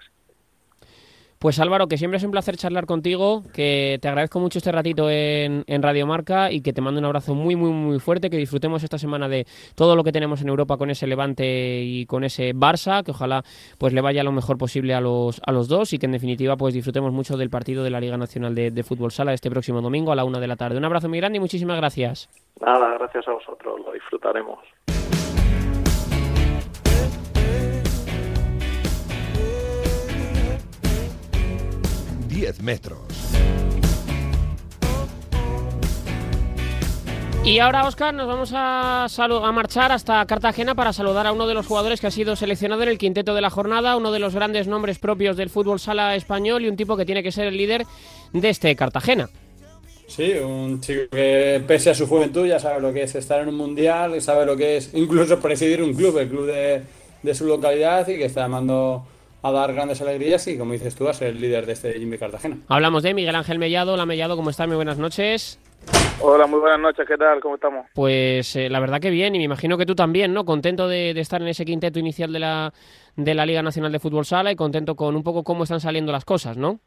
[1.39, 5.11] Pues Álvaro, que siempre es un placer charlar contigo, que te agradezco mucho este ratito
[5.11, 8.39] en, en Radio Marca y que te mando un abrazo muy, muy, muy fuerte, que
[8.39, 12.25] disfrutemos esta semana de todo lo que tenemos en Europa con ese Levante y con
[12.25, 13.43] ese Barça, que ojalá
[13.79, 16.57] pues le vaya lo mejor posible a los, a los dos y que en definitiva
[16.57, 19.83] pues disfrutemos mucho del partido de la Liga Nacional de, de Fútbol Sala este próximo
[19.83, 20.79] domingo a la una de la tarde.
[20.79, 22.31] Un abrazo muy grande y muchísimas gracias.
[22.61, 24.59] Nada, gracias a vosotros, lo disfrutaremos.
[32.37, 33.01] 10 metros.
[37.47, 41.55] Y ahora, Oscar, nos vamos a, a, marchar hasta Cartagena para saludar a uno de
[41.55, 44.35] los jugadores que ha sido seleccionado en el quinteto de la jornada, uno de los
[44.35, 47.57] grandes nombres propios del fútbol sala español y un tipo que tiene que ser el
[47.57, 47.87] líder
[48.35, 49.31] de este Cartagena.
[50.07, 53.49] Sí, un chico que pese a su juventud ya sabe lo que es estar en
[53.49, 56.83] un mundial, sabe lo que es incluso presidir un club, el club de,
[57.23, 59.07] de su localidad y que está llamando
[59.47, 62.19] a dar grandes alegrías y, como dices tú, a ser el líder de este Jimmy
[62.19, 62.57] Cartagena.
[62.69, 63.95] Hablamos de Miguel Ángel Mellado.
[63.95, 64.67] Hola Mellado, ¿cómo estás?
[64.67, 65.61] Muy buenas noches.
[66.21, 67.41] Hola, muy buenas noches, ¿qué tal?
[67.41, 67.87] ¿Cómo estamos?
[67.95, 70.45] Pues eh, la verdad que bien, y me imagino que tú también, ¿no?
[70.45, 72.73] Contento de, estar en ese quinteto inicial de la,
[73.15, 76.11] de la Liga Nacional de Fútbol Sala y contento con un poco cómo están saliendo
[76.11, 76.81] las cosas, ¿no?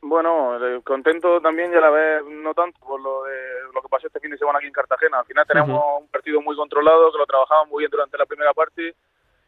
[0.00, 3.34] Bueno, eh, contento también ya la vez, no tanto por lo de
[3.74, 5.18] lo que pasó este fin de semana aquí en Cartagena.
[5.18, 8.54] Al final tenemos un partido muy controlado, que lo trabajamos muy bien durante la primera
[8.54, 8.94] parte.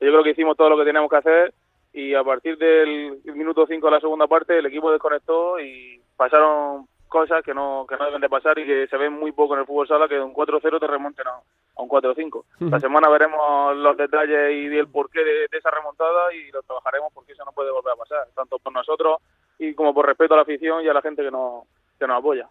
[0.00, 1.55] Yo creo que hicimos todo lo que teníamos que hacer
[1.93, 6.86] y a partir del minuto 5 de la segunda parte el equipo desconectó y pasaron
[7.09, 9.61] cosas que no, que no deben de pasar y que se ven muy poco en
[9.61, 11.40] el fútbol sala, que de un 4-0 te remonten a,
[11.76, 12.45] un 4-5.
[12.70, 17.12] La semana veremos los detalles y el porqué de, de, esa remontada y lo trabajaremos
[17.12, 19.18] porque eso no puede volver a pasar, tanto por nosotros
[19.59, 21.64] y como por respeto a la afición y a la gente que nos,
[22.07, 22.48] que apoya.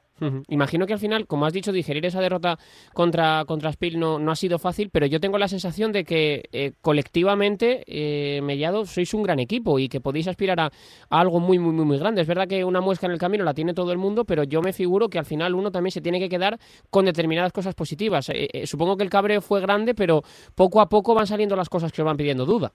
[0.49, 2.59] Imagino que al final, como has dicho, digerir esa derrota
[2.93, 6.43] contra, contra Spiel no, no ha sido fácil, pero yo tengo la sensación de que
[6.51, 10.71] eh, colectivamente, eh, Mellado, sois un gran equipo y que podéis aspirar a,
[11.09, 12.21] algo muy, muy, muy, muy grande.
[12.21, 14.61] Es verdad que una muesca en el camino la tiene todo el mundo, pero yo
[14.61, 16.59] me figuro que al final uno también se tiene que quedar
[16.91, 18.29] con determinadas cosas positivas.
[18.29, 20.21] Eh, eh, supongo que el cabreo fue grande, pero
[20.53, 22.73] poco a poco van saliendo las cosas que os van pidiendo duda.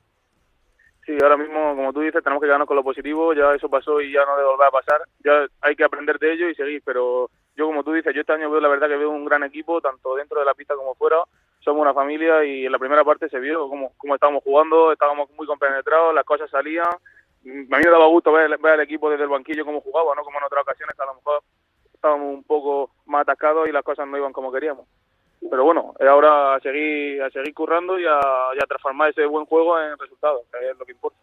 [1.06, 4.00] Sí, ahora mismo, como tú dices, tenemos que quedarnos con lo positivo, ya eso pasó
[4.00, 7.30] y ya no debe a pasar, ya hay que aprender de ello y seguir, pero
[7.54, 9.80] yo como tú dices, yo este año veo la verdad que veo un gran equipo,
[9.80, 11.18] tanto dentro de la pista como fuera,
[11.60, 15.30] somos una familia y en la primera parte se vio cómo, cómo estábamos jugando, estábamos
[15.30, 16.98] muy compenetrados, las cosas salían, a
[17.44, 20.38] mí me daba gusto ver, ver al equipo desde el banquillo cómo jugaba, no como
[20.38, 21.40] en otras ocasiones a lo mejor
[21.94, 24.88] estábamos un poco más atascados y las cosas no iban como queríamos
[25.50, 29.80] pero bueno, es ahora a seguir, a seguir currando y a, transformar ese buen juego
[29.80, 31.18] en resultados, que es lo que importa.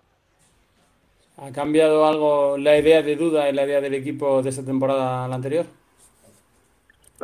[1.38, 5.26] ¿Ha cambiado algo la idea de duda y la idea del equipo de esta temporada
[5.26, 5.66] a la anterior?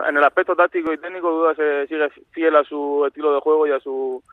[0.08, 3.68] En el aspecto táctico y técnico, Duda se sigue fiel a su estilo de juego
[3.68, 4.24] y a, su,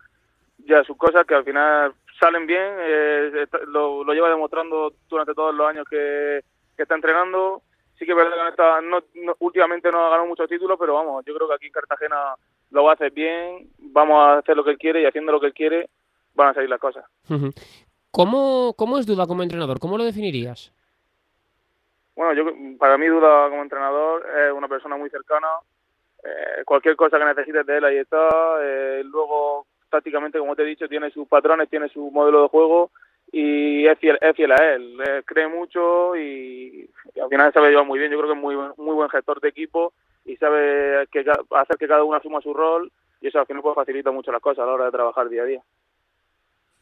[0.65, 2.73] y a sus cosas que al final salen bien.
[2.79, 6.43] Eh, lo, lleva demostrando durante todos los años que,
[6.77, 7.63] que está entrenando
[7.99, 11.35] sí que es verdad que no, últimamente no ha ganado muchos títulos, pero vamos, yo
[11.35, 12.35] creo que aquí en Cartagena
[12.71, 15.41] lo va a hacer bien, vamos a hacer lo que él quiere y haciendo lo
[15.41, 15.89] que él quiere
[16.35, 17.05] van a salir las cosas.
[18.11, 19.79] ¿Cómo, ¿Cómo es Duda como entrenador?
[19.79, 20.73] ¿Cómo lo definirías?
[22.15, 25.49] Bueno, yo para mí Duda como entrenador es una persona muy cercana.
[26.25, 28.29] Eh, cualquier cosa que necesites de él ahí está.
[28.63, 32.91] Eh, luego, tácticamente, como te he dicho, tiene sus patrones, tiene su modelo de juego
[33.33, 34.99] y es fiel, es fiel a él.
[35.25, 36.89] cree mucho y,
[37.21, 38.11] al final sabe llevar muy bien.
[38.11, 39.93] Yo creo que es muy, muy buen gestor de equipo
[40.25, 43.75] y sabe que, hacer que cada uno asuma su rol y eso al final pues
[43.75, 45.63] facilita mucho las cosas a la hora de trabajar día a día.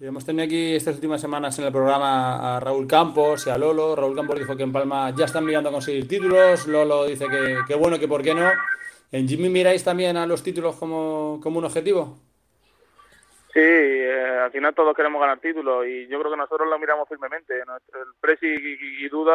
[0.00, 3.94] hemos tenido aquí estas últimas semanas en el programa a Raúl Campos y a Lolo.
[3.94, 6.66] Raúl Campos dijo que en Palma ya están mirando a conseguir títulos.
[6.66, 8.50] Lolo dice que, que bueno, que por qué no.
[9.12, 12.18] ¿En Jimmy miráis también a los títulos como, como un objetivo?
[13.54, 17.08] Sí, eh, al final todos queremos ganar títulos y yo creo que nosotros lo miramos
[17.08, 17.60] firmemente.
[17.60, 19.32] El Presi y, Duda,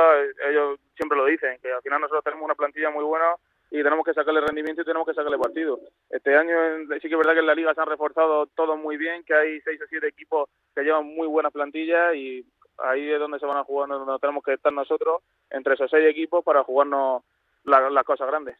[0.49, 3.35] ellos siempre lo dicen, que al final nosotros tenemos una plantilla muy buena
[3.71, 5.79] y tenemos que sacarle rendimiento y tenemos que sacarle partido.
[6.09, 6.53] Este año
[7.01, 9.33] sí que es verdad que en la liga se han reforzado todos muy bien, que
[9.33, 12.45] hay seis o siete equipos que llevan muy buenas plantillas y
[12.79, 16.05] ahí es donde se van a jugar, donde tenemos que estar nosotros, entre esos seis
[16.05, 17.23] equipos, para jugarnos
[17.63, 18.57] las cosas grandes.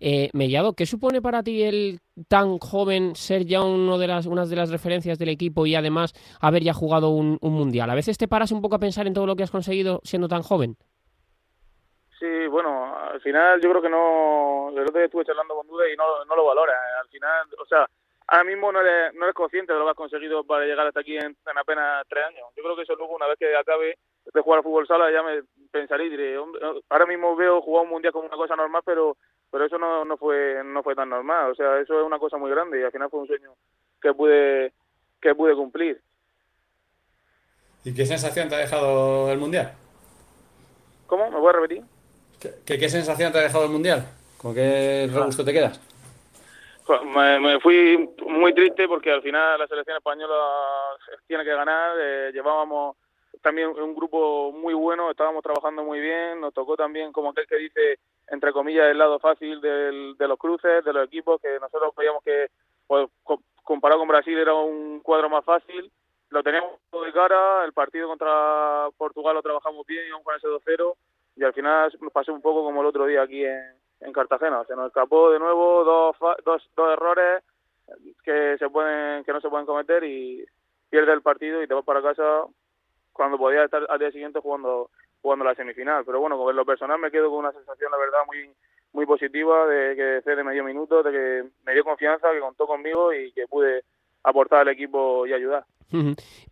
[0.00, 4.46] Eh, Mellado, ¿qué supone para ti el tan joven ser ya uno de las, una
[4.46, 7.90] de las referencias del equipo y además haber ya jugado un, mundial?
[7.90, 10.28] ¿A veces te paras un poco a pensar en todo lo que has conseguido siendo
[10.28, 10.76] tan joven?
[12.18, 14.70] Sí, bueno, al final yo creo que no.
[14.70, 16.74] El otro día estuve charlando con Duda y no, no lo valora.
[17.00, 17.86] Al final, o sea,
[18.26, 21.00] ahora mismo no eres, no eres consciente de lo que has conseguido para llegar hasta
[21.00, 22.48] aquí en, apenas tres años.
[22.56, 23.98] Yo creo que eso luego, una vez que acabe
[24.32, 26.36] de jugar al fútbol sala, ya me pensaré y diré,
[26.88, 29.16] ahora mismo veo jugar un mundial como una cosa normal, pero
[29.50, 31.52] pero eso no, no fue no fue tan normal.
[31.52, 33.52] O sea, eso es una cosa muy grande y al final fue un sueño
[34.02, 34.72] que pude,
[35.20, 36.00] que pude cumplir.
[37.84, 39.72] ¿Y qué sensación te ha dejado el mundial?
[41.06, 41.30] ¿Cómo?
[41.30, 41.82] ¿Me voy a repetir?
[42.40, 44.04] ¿Qué, qué sensación te ha dejado el mundial?
[44.38, 45.80] ¿Con qué gusto te quedas?
[47.14, 50.34] Me, fui muy triste porque al final la selección española
[51.26, 51.96] tiene que ganar.
[51.98, 52.96] Eh, llevábamos
[53.44, 56.40] también un grupo muy bueno, estábamos trabajando muy bien.
[56.40, 60.82] Nos tocó también, como aquel que dice, entre comillas, el lado fácil de los cruces,
[60.82, 62.48] de los equipos, que nosotros veíamos que,
[62.86, 63.06] pues,
[63.62, 65.92] comparado con Brasil, era un cuadro más fácil.
[66.30, 66.72] Lo teníamos
[67.04, 67.66] de cara.
[67.66, 70.96] El partido contra Portugal lo trabajamos bien, aún con ese 2-0.
[71.36, 74.64] Y al final nos pasó un poco como el otro día aquí en, en Cartagena.
[74.64, 77.44] Se nos escapó de nuevo dos, dos, dos errores
[78.24, 80.42] que se pueden que no se pueden cometer y
[80.88, 82.46] pierde el partido y te vas para casa
[83.14, 84.90] cuando podías estar al día siguiente jugando
[85.22, 86.04] jugando la semifinal.
[86.04, 88.50] Pero bueno, con lo personal me quedo con una sensación, la verdad, muy
[88.92, 92.66] muy positiva de que Cede me dio minutos, de que me dio confianza, que contó
[92.66, 93.84] conmigo y que pude
[94.22, 95.64] aportar al equipo y ayudar.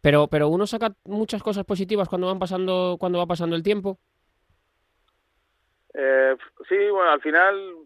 [0.00, 3.98] Pero pero uno saca muchas cosas positivas cuando van pasando cuando va pasando el tiempo.
[5.94, 6.34] Eh,
[6.68, 7.76] sí, bueno, al final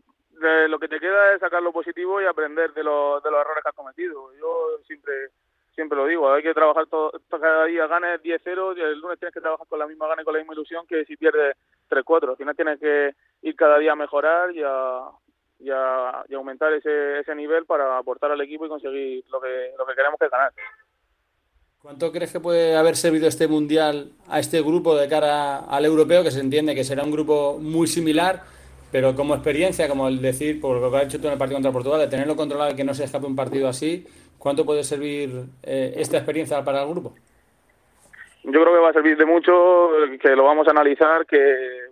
[0.68, 3.62] lo que te queda es sacar lo positivo y aprender de, los de los errores
[3.62, 4.32] que has cometido.
[4.34, 5.12] Yo siempre
[5.76, 9.42] siempre lo digo, hay que trabajar todo, cada día ganes 10-0, el lunes tienes que
[9.42, 11.54] trabajar con la misma gana y con la misma ilusión que si pierdes
[11.90, 12.30] 3-4.
[12.30, 15.04] Al final tienes que ir cada día a mejorar y a,
[16.28, 19.94] y aumentar ese, ese nivel para aportar al equipo y conseguir lo que, lo que
[19.94, 20.52] queremos que es ganar.
[21.82, 26.24] ¿Cuánto crees que puede haber servido este mundial a este grupo de cara al europeo,
[26.24, 28.42] que se entiende que será un grupo muy similar,
[28.90, 31.58] pero como experiencia, como el decir, por lo que has hecho tú en el partido
[31.58, 34.06] contra Portugal, de tenerlo controlado y que no se escape un partido así,
[34.38, 35.30] ¿cuánto puede servir
[35.62, 37.14] eh, esta experiencia para el grupo?
[38.44, 41.90] Yo creo que va a servir de mucho, que lo vamos a analizar, que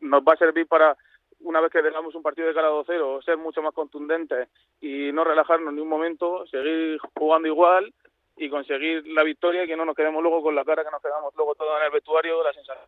[0.00, 0.96] nos va a servir para
[1.40, 4.48] una vez que tengamos un partido de cara a 2-0, ser mucho más contundentes
[4.80, 7.92] y no relajarnos ni un momento, seguir jugando igual
[8.36, 11.02] y conseguir la victoria y que no nos quedemos luego con la cara que nos
[11.02, 12.86] quedamos luego todo en el vestuario, la sensación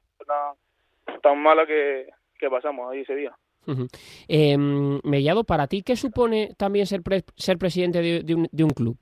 [1.22, 2.08] tan, mala que,
[2.50, 3.36] pasamos ahí ese día.
[4.28, 7.02] Em, Mellado, para ti, ¿qué supone también ser,
[7.36, 8.96] ser presidente de, un, de un club?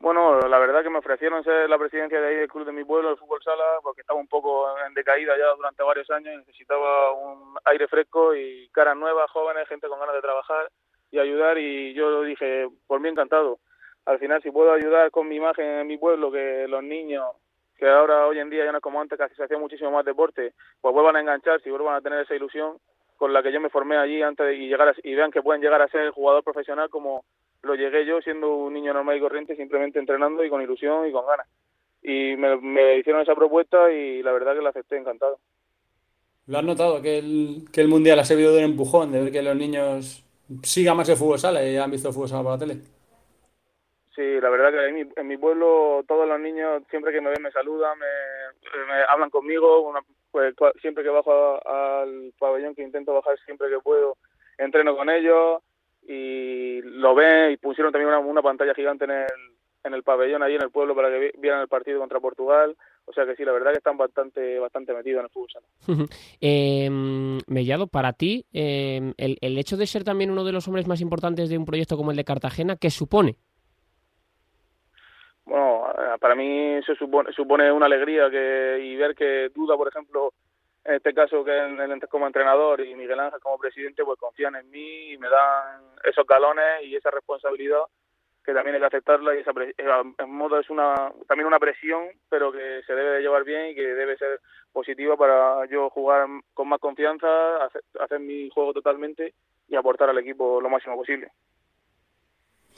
[0.00, 2.84] Bueno, la verdad que me ofrecieron ser la presidencia de ahí del club de mi
[2.84, 6.38] pueblo, el fútbol sala, porque estaba un poco en decaída ya durante varios años y
[6.38, 10.70] necesitaba un aire fresco y caras nuevas, jóvenes, gente con ganas de trabajar
[11.10, 13.58] y ayudar y yo dije, por mí encantado
[14.08, 17.26] al final si puedo ayudar con mi imagen en mi pueblo, que los niños,
[17.78, 20.04] que ahora hoy en día ya no es como antes, que se hacía muchísimo más
[20.04, 22.76] deporte, pues vuelvan a engancharse y vuelvan a tener esa ilusión
[23.16, 25.80] con la que yo me formé allí antes y llegar y vean que pueden llegar
[25.80, 27.24] a ser jugador profesional como
[27.62, 31.12] lo llegué yo siendo un niño normal y corriente, simplemente entrenando y con ilusión y
[31.12, 31.46] con ganas.
[32.02, 35.38] Y me, hicieron esa propuesta y la verdad que la acepté encantado.
[36.46, 37.02] ¿Lo has notado?
[37.02, 40.24] Que el, que el Mundial ha servido de un empujón, de ver que los niños
[40.62, 42.80] sigan más el fútbol sala y han visto el fútbol sala por la tele.
[44.18, 47.30] Sí, la verdad que en mi, en mi pueblo todos los niños siempre que me
[47.30, 48.04] ven me saludan, me,
[49.08, 49.94] hablan conmigo,
[50.32, 54.16] pues siempre que bajo al pabellón que intento bajar siempre que puedo,
[54.58, 55.62] entreno con ellos
[56.02, 59.26] y lo ven y pusieron también una, pantalla gigante en el,
[59.84, 62.76] en el pabellón allí en el pueblo para que vieran el partido contra Portugal.
[63.04, 65.62] O sea que sí, la verdad que están bastante, bastante metidos en el fútbol.
[66.40, 66.90] eh,
[67.46, 71.00] Mellado, para ti, em, el, el hecho de ser también uno de los hombres más
[71.00, 73.36] importantes de un proyecto como el de Cartagena, ¿qué supone?
[75.48, 79.88] Bueno, eh, para mí eso supone, supone una alegría que y ver que Duda, por
[79.88, 80.32] ejemplo,
[80.84, 84.70] en este caso que en, como entrenador y Miguel Ángel como presidente, pues confían en
[84.70, 87.82] mí y me dan esos galones y esa responsabilidad
[88.44, 92.08] que también hay que aceptarla y esa eh, en modo es una también una presión,
[92.28, 94.40] pero que se debe de llevar bien y que debe ser
[94.72, 99.34] positiva para yo jugar con más confianza, hacer mi juego totalmente
[99.68, 101.30] y aportar al equipo lo máximo posible.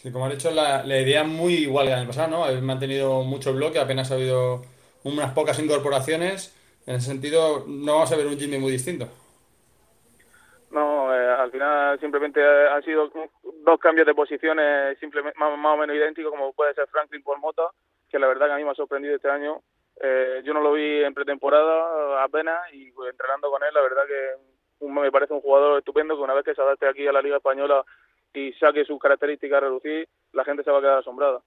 [0.01, 2.44] Sí, como has dicho, la, idea es muy igual que el año pasado, ¿no?
[2.44, 4.62] Habéis mantenido mucho bloque, apenas ha habido
[5.05, 6.57] unas pocas incorporaciones.
[6.86, 9.09] En ese sentido, no vamos a ver un Jimmy muy distinto.
[10.70, 13.12] No, eh, al final simplemente han sido
[13.62, 17.68] dos cambios de posiciones simplemente más, o menos idénticos, como puede ser Franklin por Mota,
[18.09, 19.61] que la verdad que a mí me ha sorprendido este año.
[20.03, 24.05] Eh, yo no lo vi en pretemporada apenas y pues, entrenando con él, la verdad
[24.07, 27.20] que me parece un jugador estupendo que una vez que se adapte aquí a la
[27.20, 27.84] Liga Española
[28.35, 31.41] y saque sus características a reducir, la gente se va a quedar asombrada.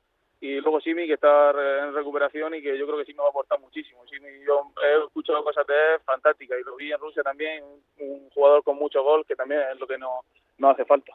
[0.44, 3.28] Y luego Simi, que está en recuperación y que yo creo que sí me va
[3.28, 4.06] a aportar muchísimo.
[4.10, 7.64] Simi, yo he escuchado cosas de él fantásticas y lo vi en Rusia también,
[8.00, 10.26] un, jugador con mucho gol, que también es lo que no,
[10.58, 11.14] no hace falta.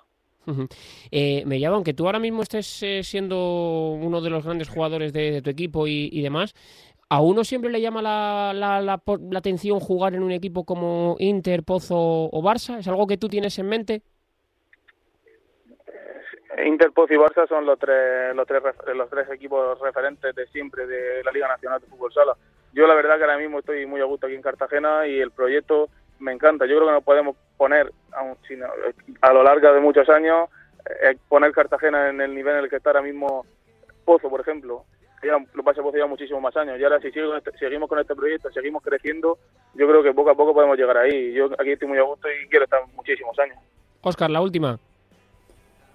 [1.10, 5.12] Eh, me llama, aunque tú ahora mismo estés eh, siendo uno de los grandes jugadores
[5.12, 6.54] de, tu equipo y, demás,
[7.10, 9.02] ¿a uno siempre le llama la, la, la,
[9.36, 12.78] atención jugar en un equipo como Inter, Pozo o Barça?
[12.78, 14.02] ¿Es algo que tú tienes en mente?
[16.56, 18.62] Inter, y Barça son los tres, los tres,
[18.94, 22.36] los tres equipos referentes de siempre de la Liga Nacional de Fútbol Sala.
[22.72, 25.30] Yo la verdad que ahora mismo estoy muy a gusto aquí en Cartagena y el
[25.30, 25.88] proyecto
[26.18, 26.66] me encanta.
[26.66, 27.92] Yo creo que nos podemos poner,
[29.20, 30.48] a lo largo de muchos años,
[31.02, 33.44] eh, poner Cartagena en el nivel en el que está ahora mismo
[34.04, 34.84] Pozo, por ejemplo.
[35.22, 36.78] Ya, lo pasa Pozo ya muchísimos más años.
[36.78, 39.38] Y ahora si este, seguimos con este proyecto, seguimos creciendo,
[39.74, 41.32] yo creo que poco a poco podemos llegar ahí.
[41.32, 43.58] Yo aquí estoy muy a gusto y quiero estar muchísimos años.
[44.00, 44.78] Oscar, la última.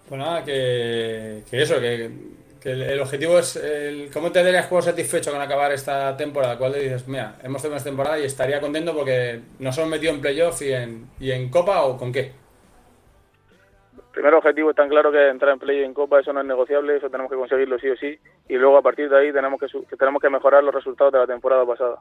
[0.08, 2.12] Pues nada, que, eso, que,
[2.64, 6.58] el, objetivo es el, cómo te darías juego satisfecho con acabar esta temporada.
[6.58, 10.22] ¿Cuál dices, mira, hemos terminado esta temporada y estaría contento porque nos hemos metido en
[10.22, 12.32] playoff y en, y en Copa o con qué?
[14.14, 16.46] Primer objetivo es tan claro que entrar en play y en Copa, eso no es
[16.46, 18.20] negociable, eso tenemos que conseguirlo sí o sí.
[18.48, 21.20] Y luego a partir de ahí tenemos que, que tenemos que mejorar los resultados de
[21.20, 21.98] la temporada pasada.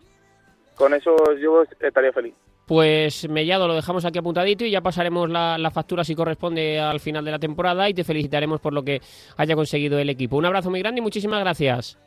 [0.75, 2.35] Con eso yo estaría feliz.
[2.73, 7.23] Pues Mellado, lo dejamos aquí apuntadito y ya pasaremos la, factura si corresponde al final
[7.23, 9.03] de la temporada y te felicitaremos por lo que
[9.37, 10.39] haya conseguido el equipo.
[10.39, 11.99] Un abrazo muy grande y muchísimas gracias.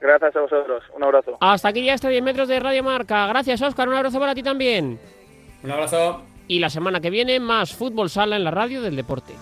[0.00, 1.36] Gracias a vosotros, un abrazo.
[1.40, 3.26] Hasta aquí ya este 10 metros de Radio Marca.
[3.26, 5.00] Gracias, Oscar, un abrazo para ti también.
[5.64, 6.22] Un abrazo.
[6.46, 9.32] Y la semana que viene más fútbol sala en la radio del deporte.